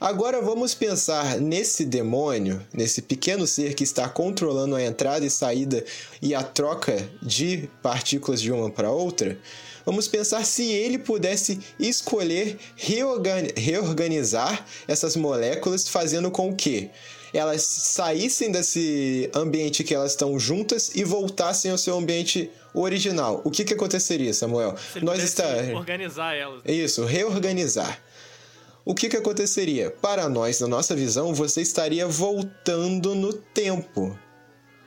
Agora 0.00 0.42
vamos 0.42 0.74
pensar 0.74 1.38
nesse 1.40 1.84
demônio, 1.84 2.60
nesse 2.72 3.00
pequeno 3.00 3.46
ser 3.46 3.74
que 3.74 3.84
está 3.84 4.08
controlando 4.08 4.74
a 4.76 4.82
entrada 4.82 5.24
e 5.24 5.30
saída 5.30 5.84
e 6.20 6.34
a 6.34 6.42
troca 6.42 7.08
de 7.22 7.68
partículas 7.82 8.40
de 8.40 8.50
uma 8.50 8.70
para 8.70 8.90
outra. 8.90 9.38
Vamos 9.84 10.08
pensar 10.08 10.44
se 10.44 10.70
ele 10.70 10.98
pudesse 10.98 11.60
escolher 11.78 12.58
reorganizar 12.76 14.66
essas 14.88 15.14
moléculas, 15.16 15.88
fazendo 15.88 16.30
com 16.30 16.54
que 16.54 16.90
elas 17.34 17.62
saíssem 17.62 18.50
desse 18.50 19.28
ambiente 19.34 19.82
que 19.82 19.94
elas 19.94 20.12
estão 20.12 20.38
juntas 20.38 20.92
e 20.94 21.02
voltassem 21.02 21.70
ao 21.70 21.78
seu 21.78 21.98
ambiente 21.98 22.50
original. 22.72 23.42
O 23.44 23.50
que, 23.50 23.64
que 23.64 23.74
aconteceria, 23.74 24.32
Samuel? 24.32 24.76
Se 24.92 25.00
Nós 25.04 25.22
está 25.22 25.44
organizar 25.74 26.34
elas. 26.34 26.62
Isso, 26.64 27.04
reorganizar. 27.04 28.00
O 28.84 28.94
que, 28.94 29.08
que 29.08 29.16
aconteceria? 29.16 29.90
Para 29.90 30.28
nós, 30.28 30.60
na 30.60 30.68
nossa 30.68 30.94
visão, 30.94 31.34
você 31.34 31.60
estaria 31.62 32.06
voltando 32.06 33.14
no 33.14 33.32
tempo. 33.32 34.16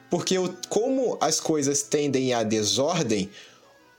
Porque 0.09 0.35
como 0.69 1.17
as 1.19 1.39
coisas 1.39 1.81
tendem 1.81 2.33
à 2.33 2.43
desordem, 2.43 3.29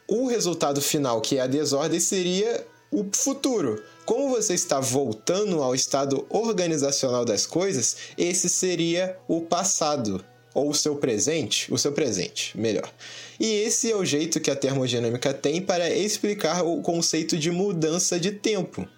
o 0.09 0.27
resultado 0.27 0.81
final, 0.81 1.21
que 1.21 1.37
é 1.37 1.43
a 1.43 1.47
desordem, 1.47 2.01
seria 2.01 2.67
o 2.91 3.07
futuro. 3.13 3.83
Como 4.07 4.31
você 4.31 4.55
está 4.55 4.81
voltando 4.81 5.63
ao 5.63 5.75
estado 5.75 6.27
organizacional 6.31 7.25
das 7.25 7.45
coisas, 7.45 7.97
esse 8.17 8.49
seria 8.49 9.19
o 9.29 9.43
passado 9.43 10.25
ou 10.55 10.71
o 10.71 10.75
seu 10.75 10.97
presente, 10.97 11.73
o 11.73 11.77
seu 11.77 11.93
presente, 11.93 12.59
melhor. 12.59 12.91
E 13.39 13.47
esse 13.47 13.93
é 13.93 13.95
o 13.95 14.05
jeito 14.05 14.41
que 14.41 14.51
a 14.51 14.57
termodinâmica 14.57 15.35
tem 15.35 15.61
para 15.61 15.91
explicar 15.91 16.65
o 16.65 16.81
conceito 16.81 17.37
de 17.37 17.51
mudança 17.51 18.19
de 18.19 18.33
tempo. 18.33 18.89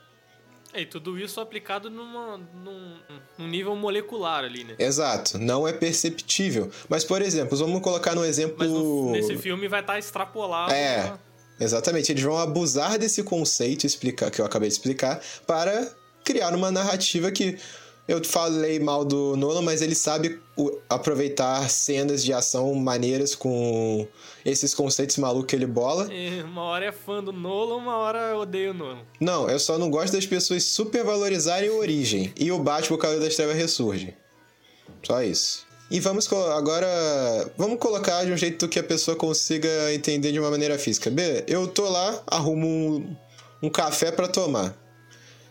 É, 0.73 0.83
e 0.83 0.87
tudo 0.87 1.19
isso 1.19 1.41
aplicado 1.41 1.91
numa, 1.91 2.39
num, 2.39 2.97
num, 3.39 3.49
nível 3.49 3.75
molecular 3.75 4.45
ali, 4.45 4.65
né? 4.65 4.75
Exato, 4.79 5.39
não 5.39 5.67
é 5.67 5.73
perceptível. 5.73 6.71
Mas, 6.89 7.05
por 7.05 7.21
exemplo, 7.23 7.57
vamos 7.57 7.83
colocar 7.83 8.15
no 8.15 8.25
exemplo. 8.25 8.57
Mas 8.59 8.69
no, 8.69 9.11
nesse 9.11 9.37
filme 9.37 9.67
vai 9.67 9.81
estar 9.81 9.95
tá 9.95 9.99
extrapolado. 9.99 10.73
É. 10.73 11.13
Exatamente, 11.61 12.11
eles 12.11 12.23
vão 12.23 12.39
abusar 12.39 12.99
desse 12.99 13.23
conceito 13.23 13.87
explicar 13.87 14.31
que 14.31 14.41
eu 14.41 14.47
acabei 14.47 14.69
de 14.69 14.75
explicar 14.75 15.21
para 15.47 15.95
criar 16.25 16.55
uma 16.55 16.71
narrativa 16.71 17.31
que 17.31 17.59
eu 18.11 18.25
falei 18.25 18.81
mal 18.81 19.05
do 19.05 19.37
Nolan, 19.37 19.63
mas 19.63 19.81
ele 19.81 19.95
sabe 19.95 20.41
aproveitar 20.89 21.71
cenas 21.71 22.25
de 22.25 22.33
ação 22.33 22.75
maneiras 22.75 23.37
com 23.37 24.05
esses 24.45 24.75
conceitos 24.75 25.17
malucos 25.17 25.47
que 25.47 25.55
ele 25.55 25.65
bola. 25.65 26.13
É, 26.13 26.43
uma 26.43 26.63
hora 26.63 26.87
é 26.87 26.93
fã 26.93 27.23
do 27.23 27.33
Nolan, 27.33 27.77
uma 27.77 27.97
hora 27.99 28.37
odeio 28.37 28.73
o 28.73 28.75
Nolan. 28.75 28.99
Não, 29.21 29.49
eu 29.49 29.61
só 29.61 29.79
não 29.79 29.89
gosto 29.89 30.13
das 30.13 30.27
pessoas 30.27 30.65
supervalorizarem 30.65 31.71
a 31.71 31.73
origem. 31.73 32.33
E 32.37 32.51
o 32.51 32.59
Batman, 32.59 32.97
o 32.97 32.99
Cavaleiro 32.99 33.25
das 33.25 33.37
Trevas, 33.37 33.55
ressurge. 33.55 34.13
Só 35.05 35.23
isso. 35.23 35.65
E 35.89 36.01
vamos 36.01 36.29
agora. 36.33 36.89
Vamos 37.57 37.79
colocar 37.79 38.25
de 38.25 38.33
um 38.33 38.37
jeito 38.37 38.69
que 38.69 38.81
a 38.81 38.83
pessoa 38.83 39.17
consiga 39.17 39.95
entender 39.95 40.33
de 40.33 40.41
uma 40.41 40.51
maneira 40.51 40.77
física. 40.81 41.11
B, 41.11 41.45
eu 41.47 41.69
tô 41.69 41.89
lá, 41.89 42.21
arrumo 42.27 42.67
um, 42.67 43.17
um 43.63 43.71
café 43.71 44.11
para 44.11 44.27
tomar. 44.27 44.77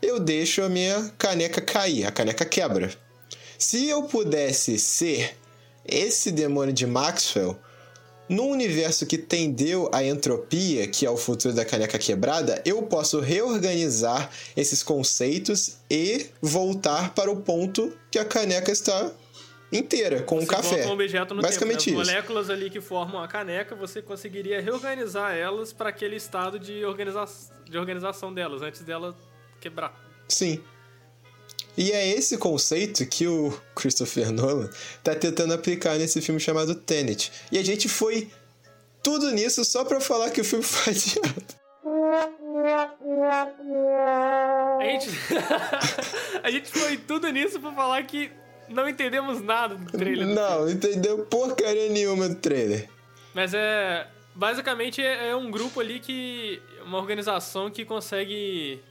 Eu 0.02 0.20
deixo 0.20 0.62
a 0.62 0.70
minha 0.70 1.12
caneca 1.18 1.62
cair, 1.62 2.06
a 2.06 2.12
caneca 2.12 2.46
quebra. 2.46 2.90
Se 3.58 3.88
eu 3.90 4.04
pudesse 4.04 4.80
ser 4.80 5.36
esse 5.86 6.32
demônio 6.32 6.74
de 6.74 6.86
Maxwell, 6.86 7.58
num 8.30 8.52
universo 8.52 9.08
que 9.08 9.18
tendeu 9.18 9.90
à 9.92 10.04
entropia, 10.04 10.88
que 10.88 11.06
é 11.06 11.10
o 11.10 11.18
futuro 11.18 11.54
da 11.54 11.66
caneca 11.66 11.98
quebrada, 11.98 12.62
eu 12.64 12.84
posso 12.84 13.20
reorganizar 13.20 14.30
esses 14.56 14.84
conceitos 14.84 15.78
e 15.90 16.28
voltar 16.40 17.14
para 17.16 17.32
o 17.32 17.38
ponto 17.38 17.92
que 18.12 18.20
a 18.20 18.24
caneca 18.24 18.72
está 18.72 19.12
inteira, 19.72 20.22
com 20.22 20.38
você 20.38 20.44
um 20.44 20.48
café. 20.48 20.86
Um 20.86 20.92
objeto 20.92 21.34
no 21.34 21.42
Basicamente 21.42 21.86
tempo, 21.86 21.98
né? 21.98 22.04
As 22.04 22.08
moléculas 22.08 22.50
ali 22.50 22.70
que 22.70 22.80
formam 22.80 23.22
a 23.22 23.28
caneca, 23.28 23.76
você 23.76 24.02
conseguiria 24.02 24.62
reorganizar 24.62 25.36
elas 25.36 25.74
para 25.74 25.90
aquele 25.90 26.16
estado 26.16 26.60
de, 26.60 26.86
organiza 26.86 27.26
de 27.68 27.78
organização 27.78 28.34
delas, 28.34 28.62
antes 28.62 28.82
dela 28.82 29.16
quebrar. 29.60 29.93
Sim. 30.28 30.63
E 31.78 31.91
é 31.91 32.08
esse 32.08 32.38
conceito 32.38 33.06
que 33.06 33.28
o 33.28 33.58
Christopher 33.76 34.32
Nolan 34.32 34.69
tá 35.04 35.15
tentando 35.15 35.54
aplicar 35.54 35.98
nesse 35.98 36.22
filme 36.22 36.39
chamado 36.39 36.76
Tenet. 36.76 37.32
E 37.52 37.58
a 37.58 37.63
gente 37.63 37.88
foi 37.88 38.30
tudo 39.02 39.32
nisso 39.32 39.63
só 39.63 39.86
para 39.86 40.02
falar 40.02 40.30
que 40.30 40.41
o 40.41 40.43
filme 40.43 40.63
foi 40.65 40.93
adiado. 40.93 41.60
A 44.80 44.84
gente... 44.84 45.10
a 46.43 46.52
gente 46.52 46.69
foi 46.69 46.98
tudo 46.98 47.30
nisso 47.30 47.60
pra 47.60 47.72
falar 47.72 48.04
que 48.04 48.32
não 48.67 48.88
entendemos 48.88 49.41
nada 49.41 49.76
do 49.76 49.91
trailer. 49.91 50.28
Não, 50.28 50.62
não 50.62 50.69
entendeu 50.69 51.26
porcaria 51.26 51.89
nenhuma 51.89 52.30
do 52.30 52.36
trailer. 52.36 52.89
Mas 53.34 53.54
é. 53.54 54.08
Basicamente 54.36 55.02
é, 55.02 55.30
é 55.30 55.36
um 55.36 55.50
grupo 55.50 55.80
ali 55.80 56.00
que. 56.00 56.62
Uma 56.86 56.98
organização 56.98 57.69
que 57.69 57.84
consegue 57.84 58.82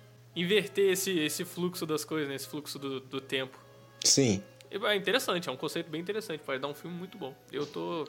inverter 0.41 0.93
esse, 0.93 1.19
esse 1.19 1.45
fluxo 1.45 1.85
das 1.85 2.05
coisas, 2.05 2.29
né? 2.29 2.37
esse 2.37 2.47
fluxo 2.47 2.79
do, 2.79 3.01
do 3.01 3.21
tempo. 3.21 3.59
Sim. 4.05 4.43
É 4.71 4.95
interessante, 4.95 5.49
é 5.49 5.53
um 5.53 5.57
conceito 5.57 5.91
bem 5.91 6.01
interessante, 6.01 6.41
pode 6.45 6.61
dar 6.61 6.69
um 6.69 6.75
filme 6.75 6.97
muito 6.97 7.17
bom. 7.17 7.35
Eu 7.51 7.67
tô. 7.67 8.07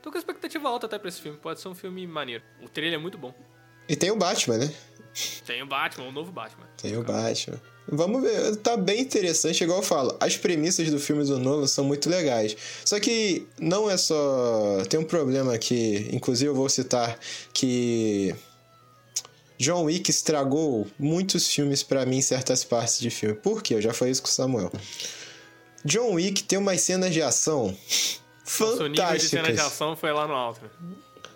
tô 0.00 0.10
com 0.10 0.18
expectativa 0.18 0.68
alta 0.68 0.86
até 0.86 0.98
pra 0.98 1.08
esse 1.08 1.20
filme, 1.20 1.38
pode 1.38 1.60
ser 1.60 1.68
um 1.68 1.74
filme 1.74 2.06
maneiro. 2.06 2.42
O 2.62 2.68
trailer 2.68 2.98
é 2.98 3.02
muito 3.02 3.18
bom. 3.18 3.34
E 3.88 3.94
tem 3.94 4.10
o 4.10 4.16
Batman, 4.16 4.58
né? 4.58 4.74
Tem 5.44 5.62
o 5.62 5.66
Batman, 5.66 6.06
o 6.06 6.12
novo 6.12 6.32
Batman. 6.32 6.66
Tem 6.80 6.96
o 6.96 7.02
Batman. 7.02 7.60
Vamos 7.86 8.22
ver, 8.22 8.56
tá 8.56 8.76
bem 8.76 9.00
interessante, 9.00 9.62
igual 9.62 9.80
eu 9.80 9.84
falo. 9.84 10.16
As 10.20 10.36
premissas 10.36 10.90
do 10.90 10.98
filme 10.98 11.24
do 11.24 11.38
Nolan 11.38 11.66
são 11.66 11.84
muito 11.84 12.08
legais. 12.08 12.56
Só 12.84 12.98
que 12.98 13.46
não 13.60 13.90
é 13.90 13.96
só. 13.96 14.82
Tem 14.88 14.98
um 14.98 15.04
problema 15.04 15.52
aqui, 15.54 16.08
inclusive 16.12 16.48
eu 16.48 16.54
vou 16.54 16.68
citar 16.68 17.18
que. 17.52 18.34
John 19.62 19.84
Wick 19.84 20.10
estragou 20.10 20.88
muitos 20.98 21.46
filmes 21.46 21.84
pra 21.84 22.04
mim 22.04 22.16
em 22.16 22.22
certas 22.22 22.64
partes 22.64 22.98
de 22.98 23.10
filme. 23.10 23.36
Por 23.36 23.62
quê? 23.62 23.74
Eu 23.74 23.80
já 23.80 23.94
falei 23.94 24.10
isso 24.10 24.20
com 24.20 24.26
o 24.28 24.30
Samuel. 24.32 24.72
John 25.84 26.14
Wick 26.14 26.42
tem 26.42 26.58
umas 26.58 26.80
cenas 26.80 27.12
de 27.14 27.22
ação 27.22 27.76
Nossa, 28.58 28.82
o 28.84 28.88
nível 28.88 29.16
de 29.16 29.20
cena 29.20 29.42
de 29.42 29.48
fantásticas. 29.50 29.60
ação 29.60 29.94
foi 29.96 30.12
lá 30.12 30.26
no 30.26 30.34
alto. 30.34 30.62
né? 30.62 30.68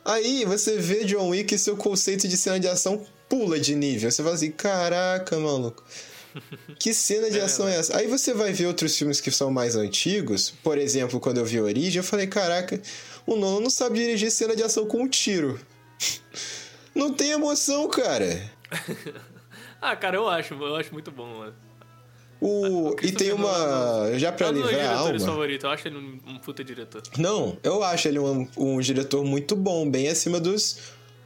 Aí 0.04 0.44
você 0.44 0.76
vê 0.76 1.04
John 1.04 1.28
Wick 1.28 1.54
e 1.54 1.58
seu 1.58 1.76
conceito 1.76 2.26
de 2.26 2.36
cena 2.36 2.58
de 2.58 2.66
ação 2.66 3.06
pula 3.28 3.60
de 3.60 3.76
nível. 3.76 4.10
Você 4.10 4.22
fala 4.24 4.34
assim, 4.34 4.50
caraca, 4.50 5.38
maluco. 5.38 5.84
Que 6.78 6.92
cena 6.92 7.30
de 7.30 7.40
ação 7.40 7.66
é 7.66 7.76
essa? 7.78 7.96
Aí 7.96 8.06
você 8.08 8.34
vai 8.34 8.52
ver 8.52 8.66
outros 8.66 8.94
filmes 8.98 9.20
que 9.22 9.30
são 9.30 9.50
mais 9.50 9.74
antigos. 9.76 10.52
Por 10.62 10.76
exemplo, 10.78 11.18
quando 11.18 11.38
eu 11.38 11.44
vi 11.46 11.58
Origem, 11.60 11.98
eu 11.98 12.04
falei, 12.04 12.26
caraca, 12.26 12.78
o 13.24 13.36
Nolan 13.36 13.60
não 13.62 13.70
sabe 13.70 13.98
dirigir 14.00 14.30
cena 14.30 14.54
de 14.54 14.62
ação 14.62 14.84
com 14.86 15.02
um 15.02 15.08
tiro. 15.08 15.58
Não 16.96 17.12
tem 17.12 17.30
emoção, 17.30 17.88
cara. 17.88 18.50
Ah, 19.80 19.94
cara, 19.94 20.16
eu 20.16 20.28
acho, 20.28 20.54
eu 20.54 20.74
acho 20.76 20.92
muito 20.92 21.10
bom, 21.10 21.26
mano. 21.38 21.54
O... 22.40 22.96
E 23.02 23.12
tem 23.12 23.32
uma. 23.32 24.18
Já 24.18 24.32
pra 24.32 24.48
é 24.48 24.52
livrar 24.52 24.74
a 24.74 24.78
diretores 24.78 25.22
alma. 25.22 25.32
favoritos, 25.32 25.64
eu 25.64 25.70
acho 25.70 25.88
ele 25.88 25.96
um, 25.96 26.20
um 26.26 26.38
puta 26.38 26.64
diretor. 26.64 27.02
Não, 27.16 27.56
eu 27.62 27.82
acho 27.82 28.08
ele 28.08 28.18
um, 28.18 28.48
um 28.56 28.80
diretor 28.80 29.24
muito 29.24 29.54
bom, 29.54 29.88
bem 29.88 30.08
acima 30.08 30.40
dos 30.40 30.78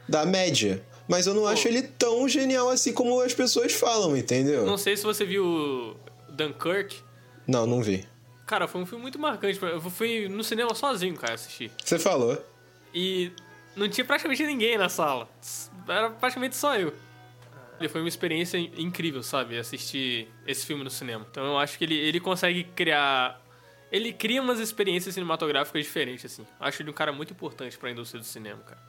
da 0.07 0.25
média. 0.25 0.83
Mas 1.07 1.27
eu 1.27 1.33
não 1.33 1.47
acho 1.47 1.67
ele 1.67 1.81
tão 1.81 2.27
genial 2.29 2.69
assim 2.69 2.93
como 2.93 3.19
as 3.21 3.33
pessoas 3.33 3.73
falam, 3.73 4.15
entendeu? 4.15 4.65
Não 4.65 4.77
sei 4.77 4.95
se 4.95 5.03
você 5.03 5.25
viu 5.25 5.97
Dunkirk. 6.29 6.97
Não, 7.47 7.65
não 7.65 7.81
vi. 7.81 8.05
Cara, 8.45 8.67
foi 8.67 8.81
um 8.81 8.85
filme 8.85 9.01
muito 9.01 9.19
marcante. 9.19 9.59
Eu 9.61 9.81
fui 9.81 10.29
no 10.29 10.43
cinema 10.43 10.73
sozinho, 10.73 11.15
cara, 11.15 11.33
assistir. 11.33 11.71
Você 11.83 11.97
falou. 11.99 12.41
E 12.93 13.31
não 13.75 13.87
tinha 13.89 14.05
praticamente 14.05 14.43
ninguém 14.45 14.77
na 14.77 14.89
sala. 14.89 15.29
Era 15.87 16.09
praticamente 16.09 16.55
só 16.55 16.75
eu. 16.77 16.93
Ele 17.79 17.89
foi 17.89 18.01
uma 18.01 18.07
experiência 18.09 18.57
in- 18.57 18.71
incrível, 18.77 19.23
sabe? 19.23 19.57
Assistir 19.57 20.27
esse 20.45 20.65
filme 20.65 20.83
no 20.83 20.89
cinema. 20.89 21.25
Então 21.31 21.43
eu 21.45 21.57
acho 21.57 21.77
que 21.77 21.83
ele, 21.83 21.95
ele 21.95 22.19
consegue 22.19 22.63
criar. 22.63 23.41
Ele 23.91 24.13
cria 24.13 24.41
umas 24.41 24.59
experiências 24.59 25.13
cinematográficas 25.15 25.83
diferentes, 25.83 26.25
assim. 26.25 26.45
Acho 26.59 26.81
ele 26.83 26.91
um 26.91 26.93
cara 26.93 27.11
muito 27.11 27.33
importante 27.33 27.77
pra 27.77 27.89
indústria 27.89 28.19
do 28.21 28.25
cinema, 28.25 28.59
cara. 28.61 28.79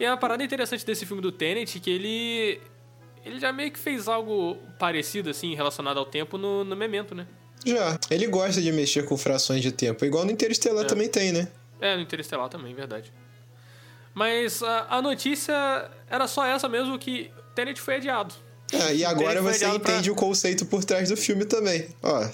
E 0.00 0.06
a 0.06 0.16
parada 0.16 0.42
interessante 0.42 0.84
desse 0.86 1.04
filme 1.04 1.20
do 1.20 1.30
Tenet 1.30 1.76
é 1.76 1.80
que 1.80 1.90
ele. 1.90 2.60
Ele 3.24 3.38
já 3.38 3.52
meio 3.52 3.70
que 3.70 3.78
fez 3.78 4.08
algo 4.08 4.56
parecido, 4.78 5.28
assim, 5.28 5.54
relacionado 5.54 5.98
ao 5.98 6.06
tempo 6.06 6.38
no, 6.38 6.64
no 6.64 6.74
Memento, 6.74 7.14
né? 7.14 7.26
Já. 7.66 7.98
Ele 8.10 8.26
gosta 8.28 8.62
de 8.62 8.72
mexer 8.72 9.02
com 9.04 9.18
frações 9.18 9.60
de 9.60 9.72
tempo. 9.72 10.04
Igual 10.04 10.24
no 10.24 10.30
Interestelar 10.30 10.86
também 10.86 11.08
tem, 11.08 11.32
né? 11.32 11.48
É, 11.80 11.96
no 11.96 12.02
Interestelar 12.02 12.48
também, 12.48 12.72
verdade. 12.74 13.12
Mas 14.18 14.64
a, 14.64 14.86
a 14.96 15.00
notícia 15.00 15.54
era 16.10 16.26
só 16.26 16.44
essa 16.44 16.68
mesmo, 16.68 16.98
que 16.98 17.30
Tenet 17.54 17.80
foi 17.80 17.94
adiado. 17.96 18.34
Ah, 18.74 18.92
e 18.92 19.04
agora 19.04 19.40
você 19.40 19.64
adiado 19.64 19.78
pra- 19.80 19.92
entende 19.92 20.10
o 20.10 20.14
conceito 20.16 20.66
por 20.66 20.84
trás 20.84 21.08
do 21.08 21.16
filme 21.16 21.44
também. 21.44 21.86
Ó. 22.02 22.28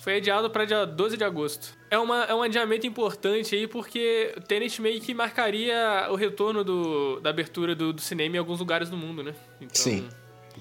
Foi 0.00 0.16
adiado 0.16 0.48
para 0.48 0.64
dia 0.64 0.86
12 0.86 1.18
de 1.18 1.24
agosto. 1.24 1.76
É, 1.90 1.98
uma, 1.98 2.24
é 2.24 2.34
um 2.34 2.40
adiamento 2.42 2.86
importante 2.86 3.54
aí, 3.54 3.66
porque 3.66 4.34
Tenet 4.48 4.80
meio 4.80 4.98
que 4.98 5.12
marcaria 5.12 6.06
o 6.10 6.14
retorno 6.14 6.64
do, 6.64 7.20
da 7.20 7.28
abertura 7.28 7.74
do, 7.74 7.92
do 7.92 8.00
cinema 8.00 8.36
em 8.36 8.38
alguns 8.38 8.58
lugares 8.58 8.88
do 8.88 8.96
mundo, 8.96 9.22
né? 9.22 9.34
Então, 9.60 9.74
Sim. 9.74 10.08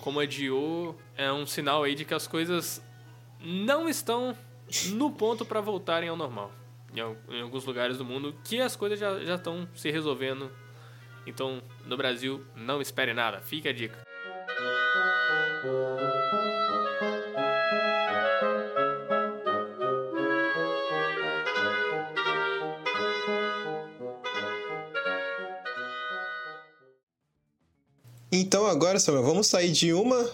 como 0.01 0.19
adiou, 0.19 0.99
é 1.15 1.31
um 1.31 1.47
sinal 1.47 1.83
aí 1.83 1.95
de 1.95 2.03
que 2.03 2.13
as 2.13 2.27
coisas 2.27 2.83
não 3.39 3.87
estão 3.87 4.35
no 4.87 5.09
ponto 5.09 5.45
para 5.45 5.61
voltarem 5.61 6.09
ao 6.09 6.17
normal. 6.17 6.51
Em, 6.93 6.99
em 7.37 7.41
alguns 7.41 7.63
lugares 7.65 7.97
do 7.97 8.03
mundo, 8.03 8.35
que 8.43 8.59
as 8.59 8.75
coisas 8.75 8.99
já 8.99 9.19
já 9.23 9.35
estão 9.35 9.65
se 9.73 9.89
resolvendo. 9.89 10.51
Então, 11.25 11.61
no 11.85 11.97
Brasil, 11.97 12.45
não 12.55 12.81
espere 12.81 13.13
nada. 13.13 13.39
Fica 13.41 13.69
a 13.69 13.73
dica. 13.73 13.97
Então 28.31 28.67
agora, 28.67 28.99
Samuel, 28.99 29.23
vamos 29.23 29.47
sair 29.47 29.71
de 29.71 29.93
uma 29.93 30.29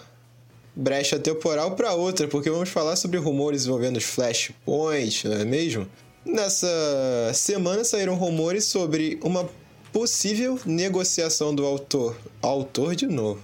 brecha 0.74 1.18
temporal 1.18 1.76
para 1.76 1.94
outra, 1.94 2.26
porque 2.26 2.50
vamos 2.50 2.68
falar 2.68 2.96
sobre 2.96 3.18
rumores 3.18 3.64
envolvendo 3.64 3.96
os 3.96 4.04
Flashpoint, 4.04 5.28
não 5.28 5.36
é 5.36 5.44
mesmo? 5.44 5.88
Nessa 6.24 7.30
semana 7.32 7.84
saíram 7.84 8.14
rumores 8.14 8.64
sobre 8.64 9.20
uma 9.22 9.48
possível 9.92 10.58
negociação 10.64 11.54
do 11.54 11.64
autor. 11.66 12.16
Autor 12.40 12.94
de 12.94 13.06
novo. 13.06 13.42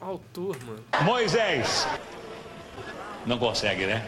Autor, 0.00 0.56
mano. 0.64 0.84
Moisés! 1.04 1.86
Não 3.26 3.38
consegue, 3.38 3.86
né? 3.86 4.06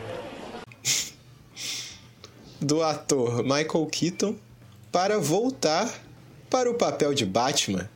do 2.61 2.83
ator 2.83 3.42
Michael 3.42 3.87
Keaton 3.90 4.37
para 4.90 5.18
voltar 5.18 5.92
para 6.49 6.70
o 6.70 6.75
papel 6.75 7.14
de 7.14 7.27
Batman. 7.27 7.88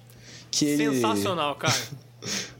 Que 0.51 0.67
ele... 0.67 0.95
Sensacional, 0.95 1.55
cara. 1.57 1.75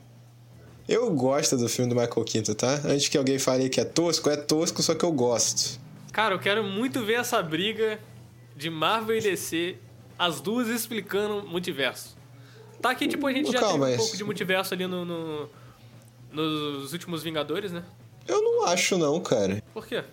Eu 0.87 1.09
gosto 1.11 1.55
do 1.55 1.69
filme 1.69 1.93
do 1.93 1.95
Michael 1.95 2.25
Keaton, 2.25 2.53
tá? 2.53 2.81
Antes 2.85 3.07
que 3.07 3.17
alguém 3.17 3.39
fale 3.39 3.69
que 3.69 3.79
é 3.79 3.85
tosco, 3.85 4.29
é 4.29 4.35
tosco, 4.35 4.81
só 4.81 4.93
que 4.93 5.05
eu 5.05 5.11
gosto. 5.13 5.79
Cara, 6.11 6.35
eu 6.35 6.39
quero 6.39 6.65
muito 6.65 7.05
ver 7.05 7.13
essa 7.13 7.41
briga 7.41 7.97
de 8.57 8.69
Marvel 8.69 9.17
e 9.17 9.21
DC, 9.21 9.77
as 10.25 10.39
duas 10.39 10.67
explicando 10.67 11.43
multiverso. 11.47 12.15
Tá 12.81 12.93
que, 12.95 13.07
tipo, 13.07 13.25
a 13.27 13.31
gente 13.33 13.51
já 13.51 13.59
Calma, 13.59 13.85
teve 13.85 13.95
um 13.95 13.97
pouco 14.03 14.17
de 14.17 14.23
multiverso 14.23 14.73
ali 14.73 14.87
no, 14.87 15.03
no- 15.05 15.49
nos 16.31 16.93
últimos 16.93 17.23
Vingadores, 17.23 17.71
né? 17.71 17.83
Eu 18.27 18.41
não 18.41 18.65
acho, 18.65 18.97
não, 18.97 19.19
cara. 19.19 19.61
Por 19.73 19.85
quê? 19.85 20.03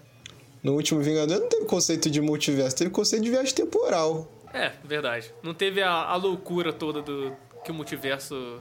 No 0.62 0.72
último 0.74 1.00
Vingador 1.00 1.38
não 1.40 1.48
teve 1.48 1.64
conceito 1.66 2.10
de 2.10 2.20
multiverso, 2.20 2.76
teve 2.76 2.90
conceito 2.90 3.22
de 3.22 3.30
viagem 3.30 3.54
temporal. 3.54 4.30
É, 4.52 4.72
verdade. 4.84 5.32
Não 5.42 5.52
teve 5.54 5.82
a, 5.82 5.90
a 5.90 6.16
loucura 6.16 6.72
toda 6.72 7.00
do 7.02 7.32
que 7.64 7.70
o 7.70 7.74
multiverso 7.74 8.60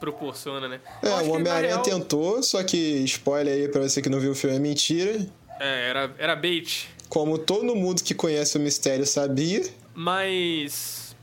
proporciona, 0.00 0.68
né? 0.68 0.80
É, 1.02 1.08
o 1.22 1.30
Homem-Aranha 1.32 1.74
real, 1.74 1.82
tentou, 1.82 2.42
só 2.42 2.62
que 2.62 2.76
spoiler 3.04 3.54
aí 3.54 3.68
pra 3.68 3.82
você 3.82 4.02
que 4.02 4.08
não 4.08 4.20
viu 4.20 4.32
o 4.32 4.34
filme 4.34 4.56
é 4.56 4.58
mentira. 4.60 5.26
É, 5.60 5.88
era, 5.90 6.14
era 6.18 6.36
bait. 6.36 6.88
Como 7.08 7.38
todo 7.38 7.74
mundo 7.74 8.02
que 8.02 8.14
conhece 8.14 8.56
o 8.56 8.60
mistério 8.60 9.06
sabia. 9.06 9.62
Mas. 9.98 11.16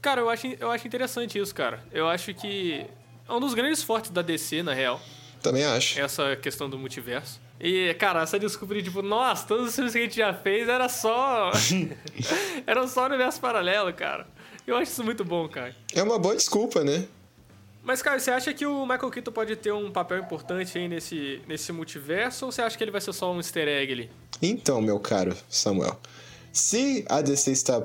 Cara, 0.00 0.20
eu 0.20 0.30
acho, 0.30 0.46
eu 0.60 0.70
acho 0.70 0.86
interessante 0.86 1.36
isso, 1.36 1.52
cara. 1.52 1.82
Eu 1.90 2.06
acho 2.08 2.32
que 2.32 2.86
é 3.28 3.32
um 3.32 3.40
dos 3.40 3.54
grandes 3.54 3.82
fortes 3.82 4.12
da 4.12 4.22
DC, 4.22 4.62
na 4.62 4.72
real. 4.72 5.00
Também 5.42 5.64
acho. 5.64 6.00
essa 6.00 6.36
questão 6.36 6.70
do 6.70 6.78
multiverso. 6.78 7.40
E, 7.58 7.92
cara, 7.94 8.22
essa 8.22 8.38
desculpa 8.38 8.74
de 8.74 8.84
tipo, 8.84 9.02
nossa, 9.02 9.44
todos 9.48 9.68
os 9.68 9.74
filmes 9.74 9.92
que 9.92 9.98
a 9.98 10.02
gente 10.02 10.16
já 10.16 10.32
fez 10.32 10.68
era 10.68 10.88
só. 10.88 11.50
eram 12.68 12.86
só 12.86 13.06
universo 13.06 13.40
paralelo, 13.40 13.92
cara. 13.92 14.28
Eu 14.64 14.76
acho 14.76 14.92
isso 14.92 15.02
muito 15.02 15.24
bom, 15.24 15.48
cara. 15.48 15.74
É 15.92 16.00
uma 16.00 16.16
boa 16.16 16.36
desculpa, 16.36 16.84
né? 16.84 17.08
Mas, 17.82 18.00
cara, 18.00 18.20
você 18.20 18.30
acha 18.30 18.54
que 18.54 18.64
o 18.64 18.86
Michael 18.86 19.10
Keaton 19.10 19.32
pode 19.32 19.56
ter 19.56 19.72
um 19.72 19.90
papel 19.90 20.18
importante 20.18 20.78
aí 20.78 20.86
nesse, 20.86 21.42
nesse 21.48 21.72
multiverso 21.72 22.46
ou 22.46 22.52
você 22.52 22.62
acha 22.62 22.78
que 22.78 22.84
ele 22.84 22.92
vai 22.92 23.00
ser 23.00 23.12
só 23.12 23.32
um 23.32 23.38
easter 23.38 23.66
egg 23.66 23.92
ali? 23.92 24.10
Então, 24.40 24.80
meu 24.80 25.00
caro 25.00 25.36
Samuel, 25.48 25.98
se 26.52 27.04
a 27.08 27.20
DC 27.20 27.50
está 27.50 27.84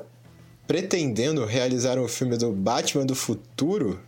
pretendendo 0.69 1.45
realizar 1.45 1.97
um 1.97 2.07
filme 2.07 2.37
do 2.37 2.51
Batman 2.51 3.03
do 3.03 3.15
futuro, 3.15 3.99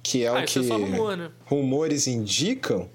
que 0.00 0.22
é 0.22 0.28
ah, 0.28 0.34
o 0.34 0.44
isso 0.44 0.62
que 0.62 0.70
é 0.70 0.76
rumor, 0.76 1.16
né? 1.16 1.28
rumores 1.44 2.06
indicam, 2.06 2.88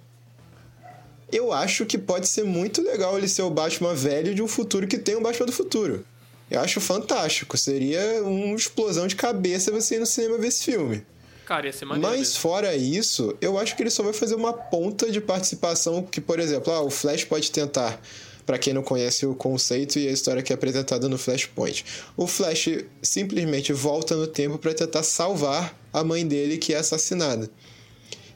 eu 1.30 1.52
acho 1.52 1.86
que 1.86 1.98
pode 1.98 2.28
ser 2.30 2.46
muito 2.46 2.82
legal 2.82 3.18
ele 3.18 3.28
ser 3.28 3.42
o 3.42 3.50
Batman 3.50 3.94
velho 3.94 4.34
de 4.34 4.42
um 4.42 4.48
futuro 4.48 4.88
que 4.88 4.98
tem 4.98 5.18
um 5.18 5.22
Batman 5.22 5.48
do 5.48 5.52
futuro. 5.52 6.06
Eu 6.50 6.62
acho 6.62 6.80
fantástico. 6.80 7.58
Seria 7.58 8.24
uma 8.24 8.56
explosão 8.56 9.06
de 9.06 9.18
cabeça 9.18 9.70
você 9.70 9.96
ir 9.96 10.00
no 10.00 10.06
cinema 10.06 10.38
ver 10.38 10.48
esse 10.48 10.64
filme. 10.64 11.06
Cara, 11.46 11.66
ia 11.66 11.74
ser 11.74 11.84
maneiro. 11.84 12.08
Mas 12.08 12.20
mesmo. 12.20 12.40
fora 12.40 12.74
isso, 12.74 13.36
eu 13.42 13.60
acho 13.60 13.76
que 13.76 13.84
ele 13.84 13.90
só 13.90 14.02
vai 14.02 14.14
fazer 14.14 14.36
uma 14.36 14.54
ponta 14.54 15.12
de 15.12 15.20
participação 15.20 16.04
que, 16.04 16.22
por 16.22 16.40
exemplo, 16.40 16.72
ah, 16.72 16.82
o 16.82 16.90
Flash 16.90 17.26
pode 17.26 17.52
tentar. 17.52 18.00
Pra 18.46 18.58
quem 18.60 18.74
não 18.74 18.84
conhece 18.84 19.26
o 19.26 19.34
conceito 19.34 19.98
e 19.98 20.08
a 20.08 20.12
história 20.12 20.44
que 20.44 20.54
é 20.54 20.56
apresentada 20.56 21.10
no 21.10 21.18
Flashpoint. 21.18 21.84
O 22.16 22.28
Flash 22.28 22.70
simplesmente 23.02 23.74
volta 23.74 24.16
no 24.16 24.28
tempo 24.28 24.58
pra 24.60 24.74
tentar 24.74 25.02
salvar 25.04 25.76
a 25.92 26.04
mãe 26.04 26.26
dele 26.28 26.58
que 26.58 26.74
é 26.74 26.78
assassinada. 26.78 27.50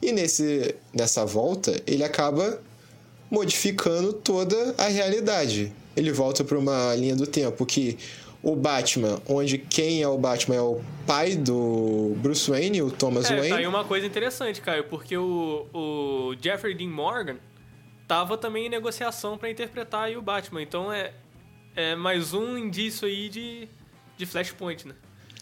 E 0.02 0.10
nesse, 0.12 0.74
nessa 0.92 1.24
volta, 1.24 1.80
ele 1.86 2.02
acaba 2.02 2.60
modificando 3.30 4.12
toda 4.12 4.74
a 4.76 4.88
realidade. 4.88 5.72
Ele 5.96 6.10
volta 6.10 6.42
para 6.42 6.58
uma 6.58 6.94
linha 6.96 7.14
do 7.14 7.26
tempo 7.26 7.64
que 7.64 7.96
o 8.42 8.56
Batman, 8.56 9.20
onde 9.28 9.58
quem 9.58 10.02
é 10.02 10.08
o 10.08 10.16
Batman 10.16 10.56
é 10.56 10.60
o 10.62 10.80
pai 11.06 11.36
do 11.36 12.14
Bruce 12.16 12.50
Wayne, 12.50 12.80
o 12.82 12.90
Thomas 12.90 13.30
É, 13.30 13.34
Wayne. 13.36 13.48
tá 13.50 13.56
aí 13.56 13.66
uma 13.66 13.84
coisa 13.84 14.06
interessante, 14.06 14.60
Caio, 14.62 14.84
porque 14.84 15.16
o, 15.16 15.66
o 15.74 16.34
Jeffrey 16.40 16.74
Dean 16.74 16.88
Morgan 16.88 17.36
tava 18.10 18.36
também 18.36 18.66
em 18.66 18.68
negociação 18.68 19.38
pra 19.38 19.48
interpretar 19.48 20.06
aí 20.06 20.16
o 20.16 20.22
Batman. 20.22 20.60
Então 20.60 20.92
é, 20.92 21.12
é 21.76 21.94
mais 21.94 22.34
um 22.34 22.58
indício 22.58 23.06
aí 23.06 23.28
de, 23.28 23.68
de 24.16 24.26
Flashpoint, 24.26 24.88
né? 24.88 24.94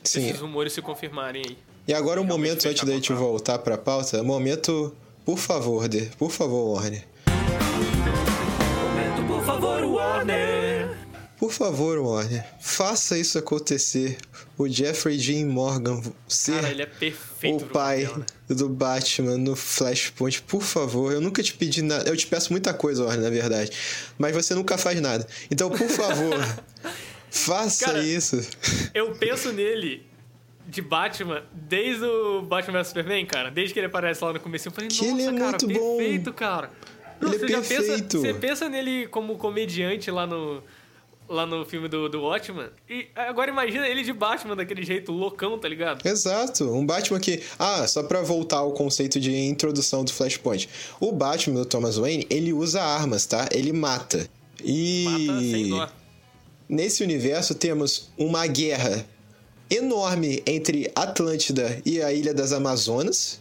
Se 0.05 0.21
Sim. 0.21 0.29
esses 0.29 0.43
rumores 0.43 0.75
se 0.75 0.83
confirmarem 0.83 1.43
aí. 1.49 1.57
E 1.87 1.95
agora 1.95 2.21
o 2.21 2.25
Realmente 2.25 2.49
momento, 2.51 2.69
antes 2.69 2.85
da 2.85 2.93
gente 2.93 3.09
contrato. 3.09 3.27
voltar 3.27 3.59
pra 3.61 3.79
pauta, 3.79 4.23
momento, 4.23 4.95
por 5.25 5.39
favor, 5.39 5.89
De, 5.89 6.11
por 6.19 6.31
favor, 6.31 6.75
Warner. 6.75 7.07
Por 9.27 9.43
favor, 9.47 9.83
Warner! 9.85 10.68
Por 11.39 11.53
favor, 11.53 11.99
Warner, 11.99 12.45
faça 12.61 13.17
isso 13.17 13.39
acontecer. 13.39 14.19
O 14.57 14.69
Jeffrey 14.69 15.17
Dean 15.17 15.47
Morgan 15.47 16.03
ser 16.27 16.61
Cara, 16.61 16.83
é 17.43 17.49
o 17.53 17.61
pai 17.61 18.07
papel, 18.07 18.19
né? 18.19 18.27
do 18.49 18.69
Batman 18.69 19.39
no 19.39 19.55
Flashpoint. 19.55 20.43
Por 20.43 20.63
favor, 20.63 21.13
eu 21.13 21.21
nunca 21.21 21.41
te 21.41 21.55
pedi 21.55 21.81
nada. 21.81 22.09
Eu 22.11 22.17
te 22.17 22.27
peço 22.27 22.53
muita 22.53 22.75
coisa, 22.75 23.05
Warner, 23.05 23.23
na 23.23 23.31
verdade. 23.31 23.71
Mas 24.19 24.35
você 24.35 24.53
nunca 24.53 24.77
faz 24.77 25.01
nada. 25.01 25.27
Então, 25.49 25.71
por 25.71 25.89
favor, 25.89 26.37
faça 27.31 27.87
Cara, 27.87 28.03
isso. 28.03 28.41
Eu 28.93 29.13
penso 29.13 29.53
nele 29.53 30.05
de 30.67 30.83
Batman 30.83 31.45
desde 31.53 32.05
o 32.05 32.43
Batman 32.43 32.81
vs 32.81 32.89
Superman, 32.89 33.25
cara. 33.27 33.51
Desde 33.51 33.73
que 33.73 33.79
ele 33.79 33.87
aparece 33.87 34.25
lá 34.25 34.33
no 34.33 34.41
começo, 34.41 34.67
eu 34.69 34.73
falei, 34.73 34.89
Que 34.91 35.07
nossa, 35.07 35.23
ele 35.23 35.23
é 35.37 35.39
cara, 35.39 35.51
muito 35.51 35.69
bom. 35.69 35.97
perfeito, 35.99 36.33
cara. 36.33 36.71
Ele 37.23 37.35
é 37.35 37.39
você 37.39 37.47
pensa, 37.47 37.69
perfeito. 37.69 38.21
você 38.21 38.35
pensa 38.35 38.69
nele 38.69 39.07
como 39.07 39.37
comediante 39.39 40.11
lá 40.11 40.27
no, 40.27 40.63
lá 41.29 41.47
no 41.47 41.65
filme 41.65 41.89
do, 41.89 42.09
do 42.09 42.23
Watchman. 42.23 42.71
E 42.89 43.09
agora 43.15 43.51
imagina 43.51 43.87
ele 43.87 44.03
de 44.03 44.13
Batman 44.13 44.57
daquele 44.57 44.83
jeito, 44.83 45.13
loucão, 45.13 45.59
tá 45.59 45.69
ligado? 45.69 46.07
Exato, 46.07 46.65
um 46.65 46.85
Batman 46.85 47.21
que. 47.21 47.43
Ah, 47.59 47.87
só 47.87 48.03
pra 48.03 48.23
voltar 48.23 48.59
ao 48.59 48.73
conceito 48.73 49.21
de 49.21 49.35
introdução 49.37 50.05
do 50.05 50.13
Flashpoint. 50.13 50.69
O 50.99 51.13
Batman 51.13 51.61
do 51.61 51.67
Thomas 51.67 51.97
Wayne, 51.97 52.27
ele 52.31 52.53
usa 52.53 52.83
armas, 52.83 53.27
tá? 53.27 53.49
Ele 53.53 53.73
mata. 53.73 54.29
E. 54.65 55.05
Mata 55.05 55.41
sem 55.41 55.69
dó. 55.69 55.89
Nesse 56.69 57.03
universo 57.03 57.55
temos 57.55 58.11
uma 58.19 58.47
guerra 58.47 59.07
enorme 59.71 60.43
entre 60.47 60.91
Atlântida 60.95 61.81
e 61.85 62.03
a 62.03 62.13
Ilha 62.13 62.35
das 62.35 62.53
Amazonas, 62.53 63.41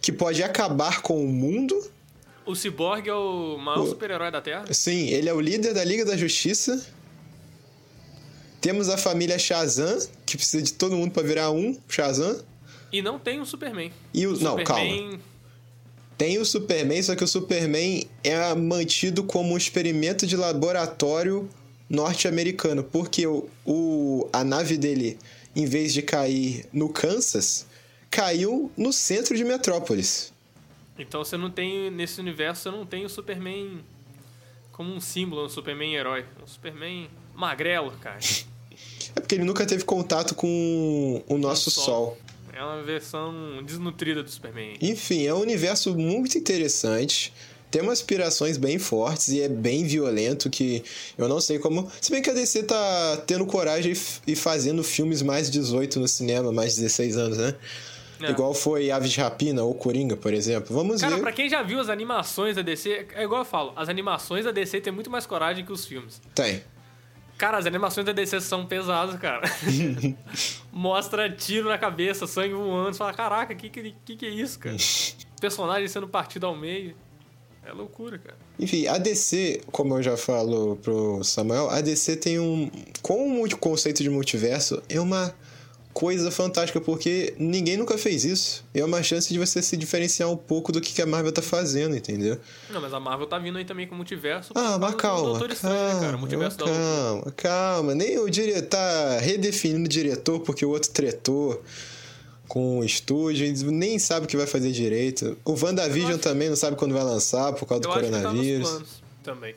que 0.00 0.12
pode 0.12 0.42
acabar 0.42 1.02
com 1.02 1.24
o 1.24 1.28
mundo. 1.28 1.74
O 2.46 2.54
Cyborg 2.54 3.08
é 3.08 3.14
o 3.14 3.56
maior 3.58 3.82
O- 3.84 3.86
super-herói 3.88 4.30
da 4.30 4.40
Terra. 4.40 4.64
Sim, 4.72 5.08
ele 5.08 5.28
é 5.28 5.32
o 5.34 5.40
líder 5.40 5.72
da 5.72 5.82
Liga 5.84 6.04
da 6.04 6.16
Justiça. 6.16 6.84
Temos 8.60 8.88
a 8.88 8.96
família 8.96 9.38
Shazam, 9.38 9.98
que 10.24 10.36
precisa 10.36 10.62
de 10.62 10.72
todo 10.72 10.96
mundo 10.96 11.10
pra 11.12 11.22
virar 11.22 11.50
um 11.50 11.76
Shazam. 11.88 12.40
E 12.92 13.02
não 13.02 13.18
tem 13.18 13.40
um 13.40 13.44
Superman. 13.44 13.90
E 14.12 14.26
o- 14.26 14.38
não, 14.38 14.58
Superman, 14.58 15.20
Tem 16.16 16.38
o 16.38 16.44
Superman, 16.44 17.02
só 17.02 17.16
que 17.16 17.24
o 17.24 17.26
Superman 17.28 18.06
é 18.22 18.54
mantido 18.54 19.24
como 19.24 19.52
um 19.52 19.56
experimento 19.56 20.26
de 20.26 20.36
laboratório 20.36 21.48
norte-americano, 21.90 22.84
porque 22.84 23.26
o, 23.26 23.48
o- 23.66 24.28
a 24.32 24.44
nave 24.44 24.76
dele, 24.76 25.18
em 25.56 25.64
vez 25.66 25.92
de 25.92 26.02
cair 26.02 26.66
no 26.72 26.88
Kansas, 26.88 27.66
caiu 28.10 28.70
no 28.76 28.92
centro 28.92 29.36
de 29.36 29.42
Metrópolis. 29.44 30.32
Então 30.98 31.24
você 31.24 31.36
não 31.36 31.50
tem, 31.50 31.90
nesse 31.90 32.20
universo, 32.20 32.62
você 32.62 32.70
não 32.70 32.86
tem 32.86 33.04
o 33.04 33.08
Superman 33.08 33.80
como 34.70 34.92
um 34.92 35.00
símbolo, 35.00 35.44
um 35.44 35.48
Superman 35.48 35.94
herói. 35.94 36.24
Um 36.42 36.46
Superman 36.46 37.08
magrelo, 37.34 37.92
cara. 38.00 38.18
É 39.16 39.20
porque 39.20 39.36
ele 39.36 39.44
nunca 39.44 39.64
teve 39.64 39.84
contato 39.84 40.34
com 40.34 41.22
o 41.28 41.38
nosso 41.38 41.70
Sol. 41.70 41.84
Sol. 41.84 42.18
É 42.52 42.62
uma 42.62 42.82
versão 42.82 43.62
desnutrida 43.64 44.24
do 44.24 44.30
Superman. 44.30 44.76
Enfim, 44.80 45.24
é 45.24 45.32
um 45.32 45.40
universo 45.40 45.94
muito 45.96 46.36
interessante. 46.36 47.32
Tem 47.70 47.82
umas 47.82 47.98
aspirações 47.98 48.56
bem 48.56 48.78
fortes 48.78 49.28
e 49.28 49.40
é 49.40 49.48
bem 49.48 49.84
violento 49.84 50.48
que 50.48 50.82
eu 51.18 51.28
não 51.28 51.40
sei 51.40 51.58
como. 51.58 51.90
Se 52.00 52.10
bem 52.10 52.22
que 52.22 52.30
a 52.30 52.32
DC 52.32 52.64
tá 52.64 53.22
tendo 53.26 53.44
coragem 53.46 53.92
e 53.92 54.32
e 54.32 54.36
fazendo 54.36 54.82
filmes 54.84 55.22
mais 55.22 55.50
18 55.50 55.98
no 55.98 56.06
cinema, 56.06 56.52
mais 56.52 56.76
16 56.76 57.16
anos, 57.16 57.38
né? 57.38 57.54
É. 58.20 58.30
Igual 58.30 58.54
foi 58.54 58.90
Aves 58.90 59.10
de 59.10 59.20
Rapina 59.20 59.62
ou 59.62 59.74
Coringa, 59.74 60.16
por 60.16 60.32
exemplo. 60.32 60.74
Vamos 60.74 61.00
Cara, 61.00 61.16
ver. 61.16 61.22
pra 61.22 61.32
quem 61.32 61.48
já 61.48 61.62
viu 61.62 61.80
as 61.80 61.88
animações 61.88 62.56
da 62.56 62.62
DC, 62.62 63.08
é 63.14 63.24
igual 63.24 63.40
eu 63.40 63.44
falo, 63.44 63.72
as 63.76 63.88
animações 63.88 64.44
da 64.44 64.50
DC 64.50 64.80
tem 64.80 64.92
muito 64.92 65.10
mais 65.10 65.26
coragem 65.26 65.64
que 65.64 65.72
os 65.72 65.84
filmes. 65.84 66.20
Tem. 66.34 66.62
Cara, 67.36 67.58
as 67.58 67.66
animações 67.66 68.06
da 68.06 68.12
DC 68.12 68.40
são 68.40 68.64
pesadas, 68.64 69.18
cara. 69.18 69.42
Mostra 70.72 71.28
tiro 71.28 71.68
na 71.68 71.76
cabeça, 71.76 72.26
sangue 72.26 72.54
voando. 72.54 72.92
Você 72.92 72.98
fala, 72.98 73.12
caraca, 73.12 73.54
que 73.54 73.68
que, 73.68 73.94
que 74.04 74.16
que 74.16 74.26
é 74.26 74.30
isso, 74.30 74.58
cara? 74.58 74.76
Personagem 75.40 75.88
sendo 75.88 76.08
partido 76.08 76.46
ao 76.46 76.56
meio. 76.56 76.94
É 77.66 77.72
loucura, 77.72 78.18
cara. 78.18 78.36
Enfim, 78.58 78.86
a 78.86 78.98
DC, 78.98 79.62
como 79.72 79.96
eu 79.96 80.02
já 80.02 80.16
falo 80.16 80.76
pro 80.76 81.24
Samuel, 81.24 81.70
a 81.70 81.80
DC 81.80 82.16
tem 82.16 82.38
um. 82.38 82.70
Com 83.02 83.42
o 83.42 83.56
conceito 83.56 84.02
de 84.02 84.10
multiverso, 84.10 84.82
é 84.88 85.00
uma 85.00 85.34
coisa 85.94 86.28
fantástica, 86.30 86.80
porque 86.80 87.34
ninguém 87.38 87.76
nunca 87.76 87.96
fez 87.96 88.24
isso. 88.24 88.64
É 88.74 88.84
uma 88.84 89.00
chance 89.00 89.32
de 89.32 89.38
você 89.38 89.62
se 89.62 89.76
diferenciar 89.76 90.28
um 90.28 90.36
pouco 90.36 90.72
do 90.72 90.80
que 90.80 91.00
a 91.00 91.06
Marvel 91.06 91.30
tá 91.30 91.40
fazendo, 91.40 91.96
entendeu? 91.96 92.36
Não, 92.68 92.80
mas 92.80 92.92
a 92.92 92.98
Marvel 92.98 93.28
tá 93.28 93.38
vindo 93.38 93.56
aí 93.56 93.64
também 93.64 93.86
com 93.86 93.94
o 93.94 93.96
multiverso. 93.96 94.52
Ah, 94.56 94.76
mas 94.76 94.90
do 94.90 94.96
calma, 94.96 95.46
Estranho, 95.46 95.54
né, 95.54 95.60
cara? 95.60 95.96
O 95.96 96.00
calma, 96.00 96.18
multiverso 96.18 96.58
da 96.58 96.64
loucura. 96.64 96.84
calma, 96.84 97.32
calma. 97.36 97.94
Nem 97.94 98.18
o 98.18 98.28
diretor 98.28 98.68
tá 98.68 99.18
redefinindo 99.20 99.84
o 99.84 99.88
diretor 99.88 100.40
porque 100.40 100.66
o 100.66 100.70
outro 100.70 100.90
tretou 100.90 101.62
com 102.48 102.80
o 102.80 102.84
estúdio, 102.84 103.70
nem 103.70 103.98
sabe 103.98 104.26
o 104.26 104.28
que 104.28 104.36
vai 104.36 104.46
fazer 104.48 104.72
direito. 104.72 105.38
O 105.44 105.52
WandaVision 105.52 106.18
também 106.18 106.48
não 106.48 106.56
sabe 106.56 106.76
quando 106.76 106.92
vai 106.92 107.04
lançar 107.04 107.52
por 107.52 107.66
causa 107.66 107.82
do 107.82 107.88
Eu 107.88 107.92
acho 107.92 108.04
que 108.04 108.10
tá 108.10 108.18
coronavírus. 108.18 108.68
planos 108.68 108.88
também. 109.22 109.54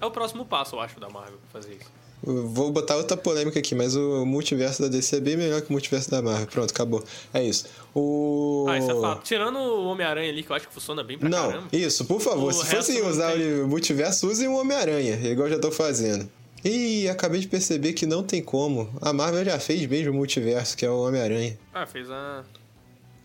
É 0.00 0.06
o 0.06 0.10
próximo 0.10 0.44
passo, 0.44 0.76
eu 0.76 0.80
acho, 0.80 1.00
da 1.00 1.08
Marvel 1.08 1.38
fazer 1.50 1.72
isso. 1.72 1.97
Vou 2.30 2.70
botar 2.70 2.96
outra 2.96 3.16
polêmica 3.16 3.58
aqui, 3.58 3.74
mas 3.74 3.96
o 3.96 4.24
multiverso 4.26 4.82
da 4.82 4.88
DC 4.88 5.16
é 5.16 5.20
bem 5.20 5.36
melhor 5.36 5.62
que 5.62 5.70
o 5.70 5.72
multiverso 5.72 6.10
da 6.10 6.20
Marvel. 6.20 6.46
Pronto, 6.46 6.70
acabou. 6.70 7.02
É 7.32 7.42
isso. 7.42 7.64
O. 7.94 8.66
Ah, 8.68 8.76
isso 8.78 8.90
é 8.90 9.00
fato. 9.00 9.22
Tirando 9.24 9.56
o 9.58 9.86
Homem-Aranha 9.86 10.30
ali, 10.30 10.42
que 10.42 10.50
eu 10.50 10.56
acho 10.56 10.68
que 10.68 10.74
funciona 10.74 11.02
bem 11.02 11.16
pra 11.18 11.28
Não, 11.28 11.48
caramba. 11.48 11.68
isso, 11.72 12.04
por 12.04 12.20
favor. 12.20 12.50
O 12.50 12.52
Se 12.52 12.66
fossem 12.66 13.02
usar 13.02 13.32
tem. 13.32 13.62
o 13.62 13.66
multiverso, 13.68 14.28
usem 14.28 14.46
o 14.46 14.56
Homem-Aranha, 14.58 15.14
igual 15.30 15.48
eu 15.48 15.54
já 15.54 15.58
tô 15.60 15.70
fazendo. 15.72 16.28
Ih, 16.64 17.08
acabei 17.08 17.40
de 17.40 17.48
perceber 17.48 17.92
que 17.94 18.04
não 18.04 18.22
tem 18.22 18.42
como. 18.42 18.90
A 19.00 19.12
Marvel 19.12 19.44
já 19.44 19.58
fez 19.58 19.86
mesmo 19.86 20.10
o 20.12 20.14
multiverso, 20.14 20.76
que 20.76 20.84
é 20.84 20.90
o 20.90 20.98
Homem-Aranha. 21.06 21.58
Ah, 21.72 21.86
fez 21.86 22.10
a. 22.10 22.44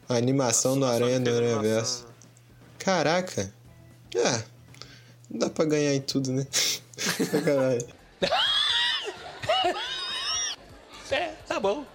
A 0.07 0.15
animação 0.15 0.79
do 0.79 0.85
a- 0.85 0.91
a 0.91 0.93
Aranha 0.93 1.19
no 1.19 1.29
animação. 1.29 2.05
Caraca. 2.79 3.51
Ah, 4.23 4.43
não 5.29 5.39
dá 5.39 5.49
pra 5.49 5.65
ganhar 5.65 5.93
em 5.95 6.01
tudo, 6.01 6.31
né? 6.31 6.45
Sacanagem. 6.95 7.87
tá 11.53 11.59
bom. 11.59 11.85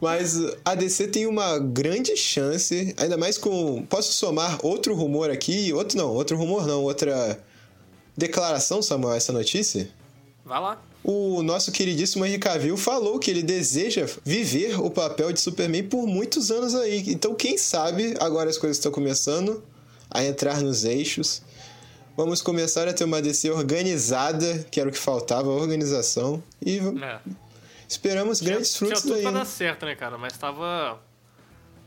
Mas 0.00 0.38
a 0.64 0.74
DC 0.74 1.08
tem 1.08 1.26
uma 1.26 1.58
grande 1.58 2.16
chance, 2.16 2.94
ainda 2.96 3.16
mais 3.16 3.38
com. 3.38 3.84
Posso 3.86 4.12
somar 4.12 4.58
outro 4.64 4.94
rumor 4.94 5.30
aqui? 5.30 5.72
Outro 5.72 5.96
não, 5.96 6.12
outro 6.12 6.36
rumor 6.36 6.66
não, 6.66 6.82
outra 6.82 7.38
declaração, 8.16 8.82
Samuel, 8.82 9.14
essa 9.14 9.32
notícia? 9.32 9.88
Vai 10.44 10.60
lá. 10.60 10.82
O 11.02 11.42
nosso 11.42 11.70
queridíssimo 11.70 12.24
Henry 12.24 12.38
Cavill 12.38 12.76
falou 12.78 13.18
que 13.18 13.30
ele 13.30 13.42
deseja 13.42 14.06
viver 14.24 14.80
o 14.80 14.90
papel 14.90 15.32
de 15.32 15.40
Superman 15.40 15.84
por 15.84 16.06
muitos 16.06 16.50
anos 16.50 16.74
aí. 16.74 17.04
Então, 17.08 17.34
quem 17.34 17.58
sabe, 17.58 18.14
agora 18.20 18.48
as 18.48 18.56
coisas 18.56 18.78
estão 18.78 18.90
começando 18.90 19.62
a 20.10 20.24
entrar 20.24 20.62
nos 20.62 20.84
eixos. 20.84 21.42
Vamos 22.16 22.40
começar 22.40 22.88
a 22.88 22.92
ter 22.92 23.04
uma 23.04 23.20
DC 23.20 23.50
organizada, 23.50 24.66
que 24.70 24.80
era 24.80 24.88
o 24.88 24.92
que 24.92 24.98
faltava, 24.98 25.48
organização. 25.50 26.42
E 26.64 26.78
É. 26.78 27.43
esperamos 27.88 28.40
grandes 28.40 28.68
tinha, 28.74 28.78
frutos 28.78 29.02
tinha 29.02 29.12
tudo 29.14 29.22
daí. 29.22 29.32
pra 29.32 29.40
dar 29.40 29.44
certo, 29.46 29.86
né, 29.86 29.94
cara? 29.94 30.16
Mas 30.18 30.36
tava. 30.36 31.00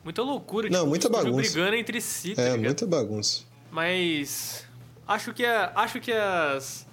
Muita 0.03 0.21
loucura. 0.21 0.69
Não, 0.69 0.79
tipo, 0.79 0.89
muita 0.89 1.09
bagunça. 1.09 1.51
brigando 1.51 1.75
entre 1.75 1.99
si, 2.01 2.33
tá 2.33 2.41
É, 2.41 2.45
ligado? 2.51 2.63
muita 2.65 2.85
bagunça. 2.85 3.43
Mas. 3.71 4.65
Acho 5.07 5.33
que, 5.33 5.45
acho 5.45 5.99
que 5.99 6.11
as. 6.11 6.85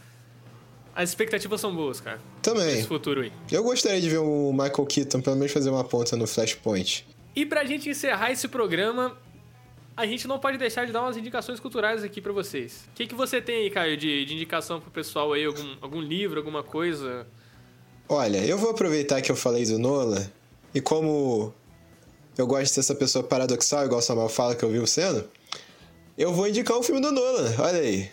As 0.96 1.08
expectativas 1.08 1.60
são 1.60 1.74
boas, 1.74 2.00
cara. 2.00 2.20
Também. 2.40 2.78
Esse 2.78 2.86
futuro 2.86 3.22
aí. 3.22 3.32
Eu 3.50 3.64
gostaria 3.64 4.00
de 4.00 4.08
ver 4.08 4.18
o 4.18 4.52
Michael 4.52 4.86
Keaton 4.86 5.20
pelo 5.20 5.34
menos 5.36 5.50
fazer 5.52 5.68
uma 5.70 5.82
ponta 5.82 6.16
no 6.16 6.24
Flashpoint. 6.26 7.04
E 7.34 7.44
pra 7.44 7.64
gente 7.64 7.88
encerrar 7.88 8.30
esse 8.30 8.46
programa, 8.46 9.18
a 9.96 10.06
gente 10.06 10.28
não 10.28 10.38
pode 10.38 10.56
deixar 10.56 10.84
de 10.86 10.92
dar 10.92 11.02
umas 11.02 11.16
indicações 11.16 11.58
culturais 11.58 12.04
aqui 12.04 12.20
pra 12.20 12.32
vocês. 12.32 12.88
O 12.92 12.94
que, 12.94 13.08
que 13.08 13.14
você 13.14 13.42
tem 13.42 13.56
aí, 13.64 13.70
Caio, 13.70 13.96
de, 13.96 14.24
de 14.24 14.34
indicação 14.34 14.80
pro 14.80 14.88
pessoal 14.88 15.32
aí? 15.32 15.44
Algum, 15.44 15.76
algum 15.80 16.00
livro, 16.00 16.38
alguma 16.38 16.62
coisa? 16.62 17.26
Olha, 18.08 18.44
eu 18.44 18.58
vou 18.58 18.70
aproveitar 18.70 19.22
que 19.22 19.30
eu 19.30 19.36
falei 19.36 19.64
do 19.64 19.78
Nola 19.78 20.30
e 20.74 20.80
como 20.80 21.54
eu 22.36 22.46
gosto 22.46 22.64
de 22.64 22.70
ser 22.70 22.80
essa 22.80 22.94
pessoa 22.94 23.24
paradoxal, 23.24 23.84
igual 23.86 24.00
o 24.00 24.02
Samuel 24.02 24.28
fala 24.28 24.54
que 24.54 24.62
eu 24.62 24.70
vivo 24.70 24.86
sendo, 24.86 25.24
eu 26.16 26.32
vou 26.32 26.46
indicar 26.46 26.78
um 26.78 26.82
filme 26.82 27.00
do 27.00 27.10
Nolan, 27.10 27.54
olha 27.58 27.78
aí. 27.78 28.10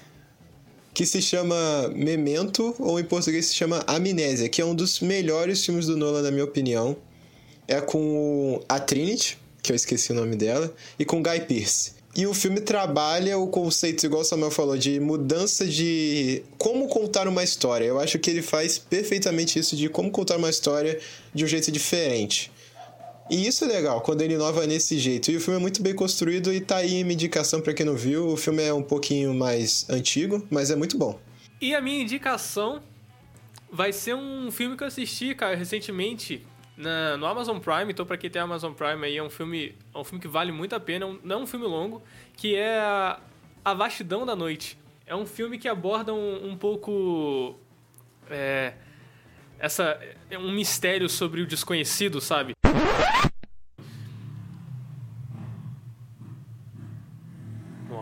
que 0.94 1.06
se 1.06 1.22
chama 1.22 1.56
Memento, 1.96 2.76
ou 2.80 3.00
em 3.00 3.04
português 3.04 3.48
se 3.48 3.56
chama 3.56 3.84
Amnésia, 3.88 4.50
que 4.50 4.62
é 4.62 4.66
um 4.66 4.76
dos 4.76 5.00
melhores 5.00 5.66
filmes 5.66 5.88
do 5.88 5.98
Nolan, 5.98 6.22
na 6.22 6.32
minha 6.32 6.44
opinião. 6.44 6.96
É 7.68 7.80
com 7.80 8.62
a 8.68 8.80
Trinity, 8.80 9.38
que 9.62 9.72
eu 9.72 9.76
esqueci 9.76 10.12
o 10.12 10.16
nome 10.16 10.36
dela, 10.36 10.74
e 11.00 11.06
com 11.06 11.22
Guy 11.22 11.42
Pearce. 11.42 11.94
E 12.15 12.28
o 12.28 12.34
filme 12.34 12.60
trabalha 12.60 13.38
o 13.38 13.47
conceito, 13.47 14.06
igual 14.06 14.21
o 14.21 14.26
Samuel 14.26 14.52
falou, 14.52 14.78
de 14.78 15.00
mudança 15.00 15.65
de 15.65 16.43
como 16.58 16.88
contar 16.88 17.26
uma 17.28 17.43
história. 17.43 17.86
Eu 17.86 18.00
acho 18.00 18.19
que 18.19 18.30
ele 18.30 18.41
faz 18.41 18.78
perfeitamente 18.78 19.58
isso 19.58 19.78
de 19.78 19.88
como 19.88 20.12
contar 20.12 20.36
uma 20.36 20.50
história 20.50 21.00
de 21.34 21.45
um 21.45 21.47
jeito 21.47 21.71
diferente. 21.71 22.52
E 23.30 23.47
isso 23.47 23.63
é 23.63 23.67
legal, 23.67 24.02
quando 24.02 24.21
ele 24.21 24.34
inova 24.34 24.67
nesse 24.67 25.00
jeito. 25.00 25.32
E 25.32 25.38
o 25.38 25.39
filme 25.39 25.58
é 25.58 25.62
muito 25.62 25.82
bem 25.82 25.95
construído 25.95 26.52
e 26.52 26.60
tá 26.60 26.78
aí 26.78 27.02
minha 27.02 27.13
indicação 27.13 27.62
para 27.62 27.74
quem 27.74 27.86
não 27.86 27.95
viu. 27.95 28.28
O 28.28 28.36
filme 28.36 28.62
é 28.62 28.74
um 28.74 28.84
pouquinho 28.84 29.34
mais 29.34 29.86
antigo, 29.89 30.45
mas 30.50 30.69
é 30.69 30.76
muito 30.76 30.97
bom. 30.97 31.17
E 31.62 31.74
a 31.74 31.80
minha 31.80 32.02
indicação 32.02 32.82
vai 33.71 33.93
ser 33.93 34.15
um 34.15 34.52
filme 34.52 34.76
que 34.76 34.84
eu 34.84 34.88
assisti, 34.88 35.34
cara, 35.34 35.56
recentemente 35.56 36.45
na, 36.76 37.18
no 37.18 37.26
Amazon 37.26 37.60
Prime. 37.60 37.92
Então, 37.92 38.06
pra 38.06 38.18
quem 38.18 38.30
tem 38.30 38.42
Amazon 38.42 38.74
Prime 38.74 39.06
aí, 39.06 39.18
é 39.18 39.24
um 39.24 39.30
filme, 39.30 39.76
é 39.94 39.98
um 39.98 40.04
filme 40.04 40.22
que 40.22 40.28
vale 40.28 40.52
muito 40.52 40.76
a 40.76 40.80
pena. 40.80 41.06
É 41.06 41.08
um, 41.08 41.20
não 41.24 41.40
é 41.40 41.44
um 41.44 41.48
filme 41.48 41.66
longo, 41.66 42.02
que 42.36 42.56
é 42.56 42.80
a, 42.80 43.20
a 43.64 43.74
Vastidão 43.74 44.26
da 44.26 44.36
Noite. 44.36 44.78
É 45.06 45.16
um 45.16 45.26
filme 45.26 45.58
que 45.58 45.68
aborda 45.68 46.14
um, 46.14 46.52
um 46.52 46.58
pouco. 46.58 47.56
É, 48.30 48.74
essa, 49.60 50.00
é 50.30 50.38
um 50.38 50.52
mistério 50.52 51.08
sobre 51.10 51.42
o 51.42 51.46
desconhecido, 51.46 52.22
sabe? 52.22 52.54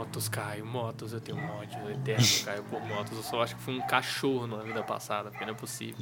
Motos, 0.09 0.27
Caio, 0.27 0.65
motos, 0.65 1.13
eu 1.13 1.21
tenho 1.21 1.37
um 1.37 1.51
ódio 1.59 1.87
eterno, 1.91 2.25
Caio, 2.43 2.63
por 2.63 2.81
motos. 2.81 3.15
Eu 3.15 3.21
só 3.21 3.43
acho 3.43 3.55
que 3.55 3.61
fui 3.61 3.75
um 3.75 3.81
cachorro 3.85 4.47
na 4.47 4.57
vida 4.63 4.81
passada, 4.81 5.29
porque 5.29 5.45
não 5.45 5.53
é 5.53 5.55
possível. 5.55 5.97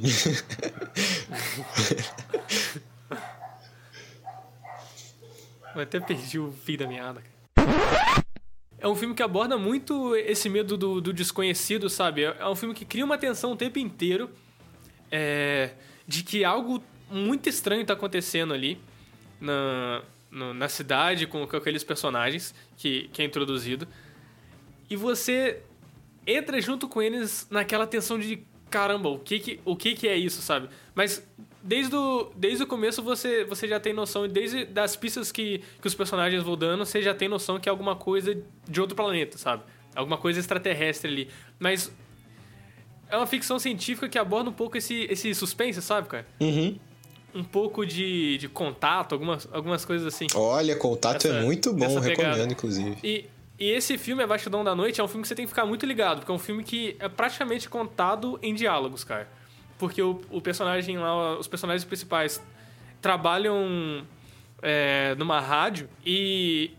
eu 5.76 5.82
até 5.82 6.00
perdi 6.00 6.38
o 6.38 6.50
fim 6.50 6.78
da 6.78 6.86
meada. 6.86 7.22
É 8.78 8.88
um 8.88 8.94
filme 8.94 9.14
que 9.14 9.22
aborda 9.22 9.58
muito 9.58 10.16
esse 10.16 10.48
medo 10.48 10.78
do, 10.78 11.02
do 11.02 11.12
desconhecido, 11.12 11.90
sabe? 11.90 12.22
É 12.22 12.48
um 12.48 12.56
filme 12.56 12.74
que 12.74 12.86
cria 12.86 13.04
uma 13.04 13.18
tensão 13.18 13.52
o 13.52 13.56
tempo 13.56 13.78
inteiro 13.78 14.30
é, 15.12 15.72
de 16.06 16.22
que 16.22 16.46
algo 16.46 16.82
muito 17.10 17.46
estranho 17.50 17.82
está 17.82 17.92
acontecendo 17.92 18.54
ali 18.54 18.80
na, 19.38 20.02
no, 20.30 20.52
na 20.52 20.68
cidade 20.68 21.26
com, 21.26 21.46
com, 21.46 21.56
aqueles 21.56 21.84
personagens 21.84 22.54
que, 22.76 23.08
que 23.12 23.22
é 23.22 23.24
introduzido. 23.24 23.86
E 24.88 24.96
você 24.96 25.62
entra 26.26 26.60
junto 26.60 26.88
com 26.88 27.00
eles 27.00 27.46
naquela 27.50 27.86
tensão 27.86 28.18
de 28.18 28.42
caramba, 28.70 29.08
o 29.08 29.18
que 29.18 29.38
que, 29.38 29.60
o 29.64 29.74
que, 29.74 29.94
que 29.94 30.06
é 30.06 30.16
isso, 30.16 30.42
sabe? 30.42 30.68
Mas 30.94 31.26
desde 31.62 31.94
o, 31.96 32.30
desde 32.36 32.64
o 32.64 32.66
começo 32.66 33.02
você, 33.02 33.44
você 33.44 33.66
já 33.66 33.80
tem 33.80 33.92
noção, 33.92 34.28
desde 34.28 34.66
das 34.66 34.94
pistas 34.94 35.32
que, 35.32 35.62
que 35.80 35.86
os 35.86 35.94
personagens 35.94 36.42
vão 36.42 36.56
dando, 36.56 36.84
você 36.84 37.00
já 37.00 37.14
tem 37.14 37.28
noção 37.28 37.58
que 37.58 37.68
é 37.68 37.70
alguma 37.70 37.96
coisa 37.96 38.40
de 38.68 38.80
outro 38.80 38.94
planeta, 38.94 39.38
sabe? 39.38 39.62
Alguma 39.94 40.18
coisa 40.18 40.38
extraterrestre 40.38 41.10
ali. 41.10 41.28
Mas 41.58 41.90
é 43.08 43.16
uma 43.16 43.26
ficção 43.26 43.58
científica 43.58 44.08
que 44.08 44.18
aborda 44.18 44.50
um 44.50 44.52
pouco 44.52 44.76
esse, 44.76 45.06
esse 45.10 45.34
suspense, 45.34 45.80
sabe, 45.80 46.08
cara? 46.08 46.26
Uhum 46.40 46.78
um 47.34 47.44
pouco 47.44 47.84
de, 47.84 48.38
de 48.38 48.48
contato, 48.48 49.12
algumas, 49.12 49.48
algumas 49.52 49.84
coisas 49.84 50.06
assim. 50.06 50.26
Olha, 50.34 50.74
contato 50.76 51.26
é 51.26 51.30
essa, 51.30 51.38
é 51.38 51.42
muito 51.42 51.72
bom, 51.72 51.98
recomendo, 51.98 52.52
inclusive. 52.52 52.96
E, 53.02 53.26
e 53.58 53.70
esse 53.70 53.98
filme, 53.98 54.22
A 54.22 54.26
Vastidão 54.26 54.64
da 54.64 54.74
Noite, 54.74 55.00
é 55.00 55.04
um 55.04 55.08
filme 55.08 55.22
que 55.22 55.28
você 55.28 55.34
tem 55.34 55.44
que 55.44 55.50
ficar 55.50 55.66
muito 55.66 55.84
ligado, 55.84 56.18
porque 56.20 56.32
é 56.32 56.34
um 56.34 56.38
filme 56.38 56.62
que 56.64 56.96
é 56.98 57.08
praticamente 57.08 57.68
contado 57.68 58.38
em 58.42 58.54
diálogos, 58.54 59.04
cara. 59.04 59.28
Porque 59.78 60.02
o, 60.02 60.20
o 60.30 60.40
personagem 60.40 60.98
lá, 60.98 61.38
os 61.38 61.46
personagens 61.46 61.84
principais 61.84 62.42
trabalham 63.00 64.04
é, 64.62 65.14
numa 65.16 65.40
rádio 65.40 65.88
e 66.04 66.72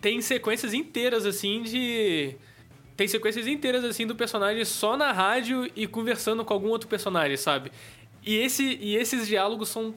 tem 0.00 0.20
sequências 0.20 0.74
inteiras, 0.74 1.24
assim, 1.24 1.62
de. 1.62 2.36
Tem 2.96 3.08
sequências 3.08 3.46
inteiras, 3.46 3.82
assim, 3.84 4.06
do 4.06 4.14
personagem 4.14 4.64
só 4.64 4.96
na 4.96 5.10
rádio 5.10 5.68
e 5.74 5.86
conversando 5.86 6.44
com 6.44 6.52
algum 6.52 6.68
outro 6.68 6.88
personagem, 6.88 7.36
sabe? 7.36 7.72
E, 8.24 8.36
esse, 8.36 8.62
e 8.80 8.96
esses 8.96 9.26
diálogos 9.26 9.68
são 9.68 9.94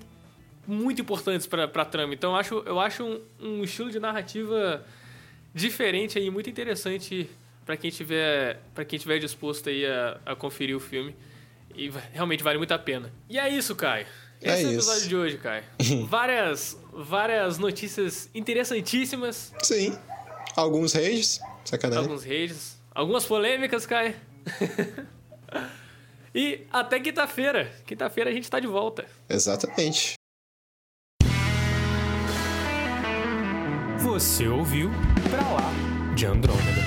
muito 0.68 1.02
importantes 1.02 1.48
pra, 1.48 1.68
pra 1.68 1.86
trama. 1.86 2.14
Então 2.14 2.32
eu 2.32 2.36
acho, 2.36 2.64
eu 2.66 2.80
acho 2.80 3.04
um, 3.04 3.22
um 3.40 3.64
estilo 3.64 3.90
de 3.90 4.00
narrativa 4.00 4.86
diferente 5.54 6.20
aí, 6.20 6.30
muito 6.30 6.50
interessante 6.50 7.30
para 7.66 7.78
quem 7.78 7.90
tiver 7.90 8.60
para 8.74 8.86
quem 8.86 9.00
tiver 9.00 9.20
disposto 9.20 9.70
aí 9.70 9.86
a, 9.86 10.20
a, 10.26 10.36
conferir 10.36 10.76
o 10.76 10.80
filme. 10.80 11.16
E 11.74 11.92
realmente 12.12 12.44
vale 12.44 12.58
muito 12.58 12.74
a 12.74 12.80
pena. 12.80 13.14
E 13.30 13.38
é 13.38 13.48
isso, 13.50 13.76
Caio. 13.76 14.06
É 14.42 14.54
Esse 14.54 14.64
é 14.64 14.68
o 14.68 14.72
episódio 14.74 15.00
isso. 15.00 15.10
de 15.10 15.16
hoje, 15.16 15.38
Caio. 15.38 15.64
várias, 16.08 16.78
várias 16.92 17.58
notícias 17.58 18.30
interessantíssimas. 18.34 19.54
Sim. 19.62 19.98
Alguns 20.56 20.94
rages, 20.94 21.40
sacanagem. 21.64 22.04
Alguns 22.04 22.24
rages. 22.24 22.78
Algumas 22.94 23.26
polêmicas, 23.26 23.86
Caio. 23.86 24.16
E 26.38 26.68
até 26.72 27.00
quinta-feira. 27.00 27.68
Quinta-feira 27.84 28.30
a 28.30 28.34
gente 28.34 28.48
tá 28.48 28.60
de 28.60 28.68
volta. 28.68 29.08
Exatamente. 29.28 30.14
Você 34.04 34.48
ouviu 34.48 34.92
Pra 35.32 35.42
Lá 35.42 36.14
de 36.16 36.28
Andrômeda. 36.28 36.87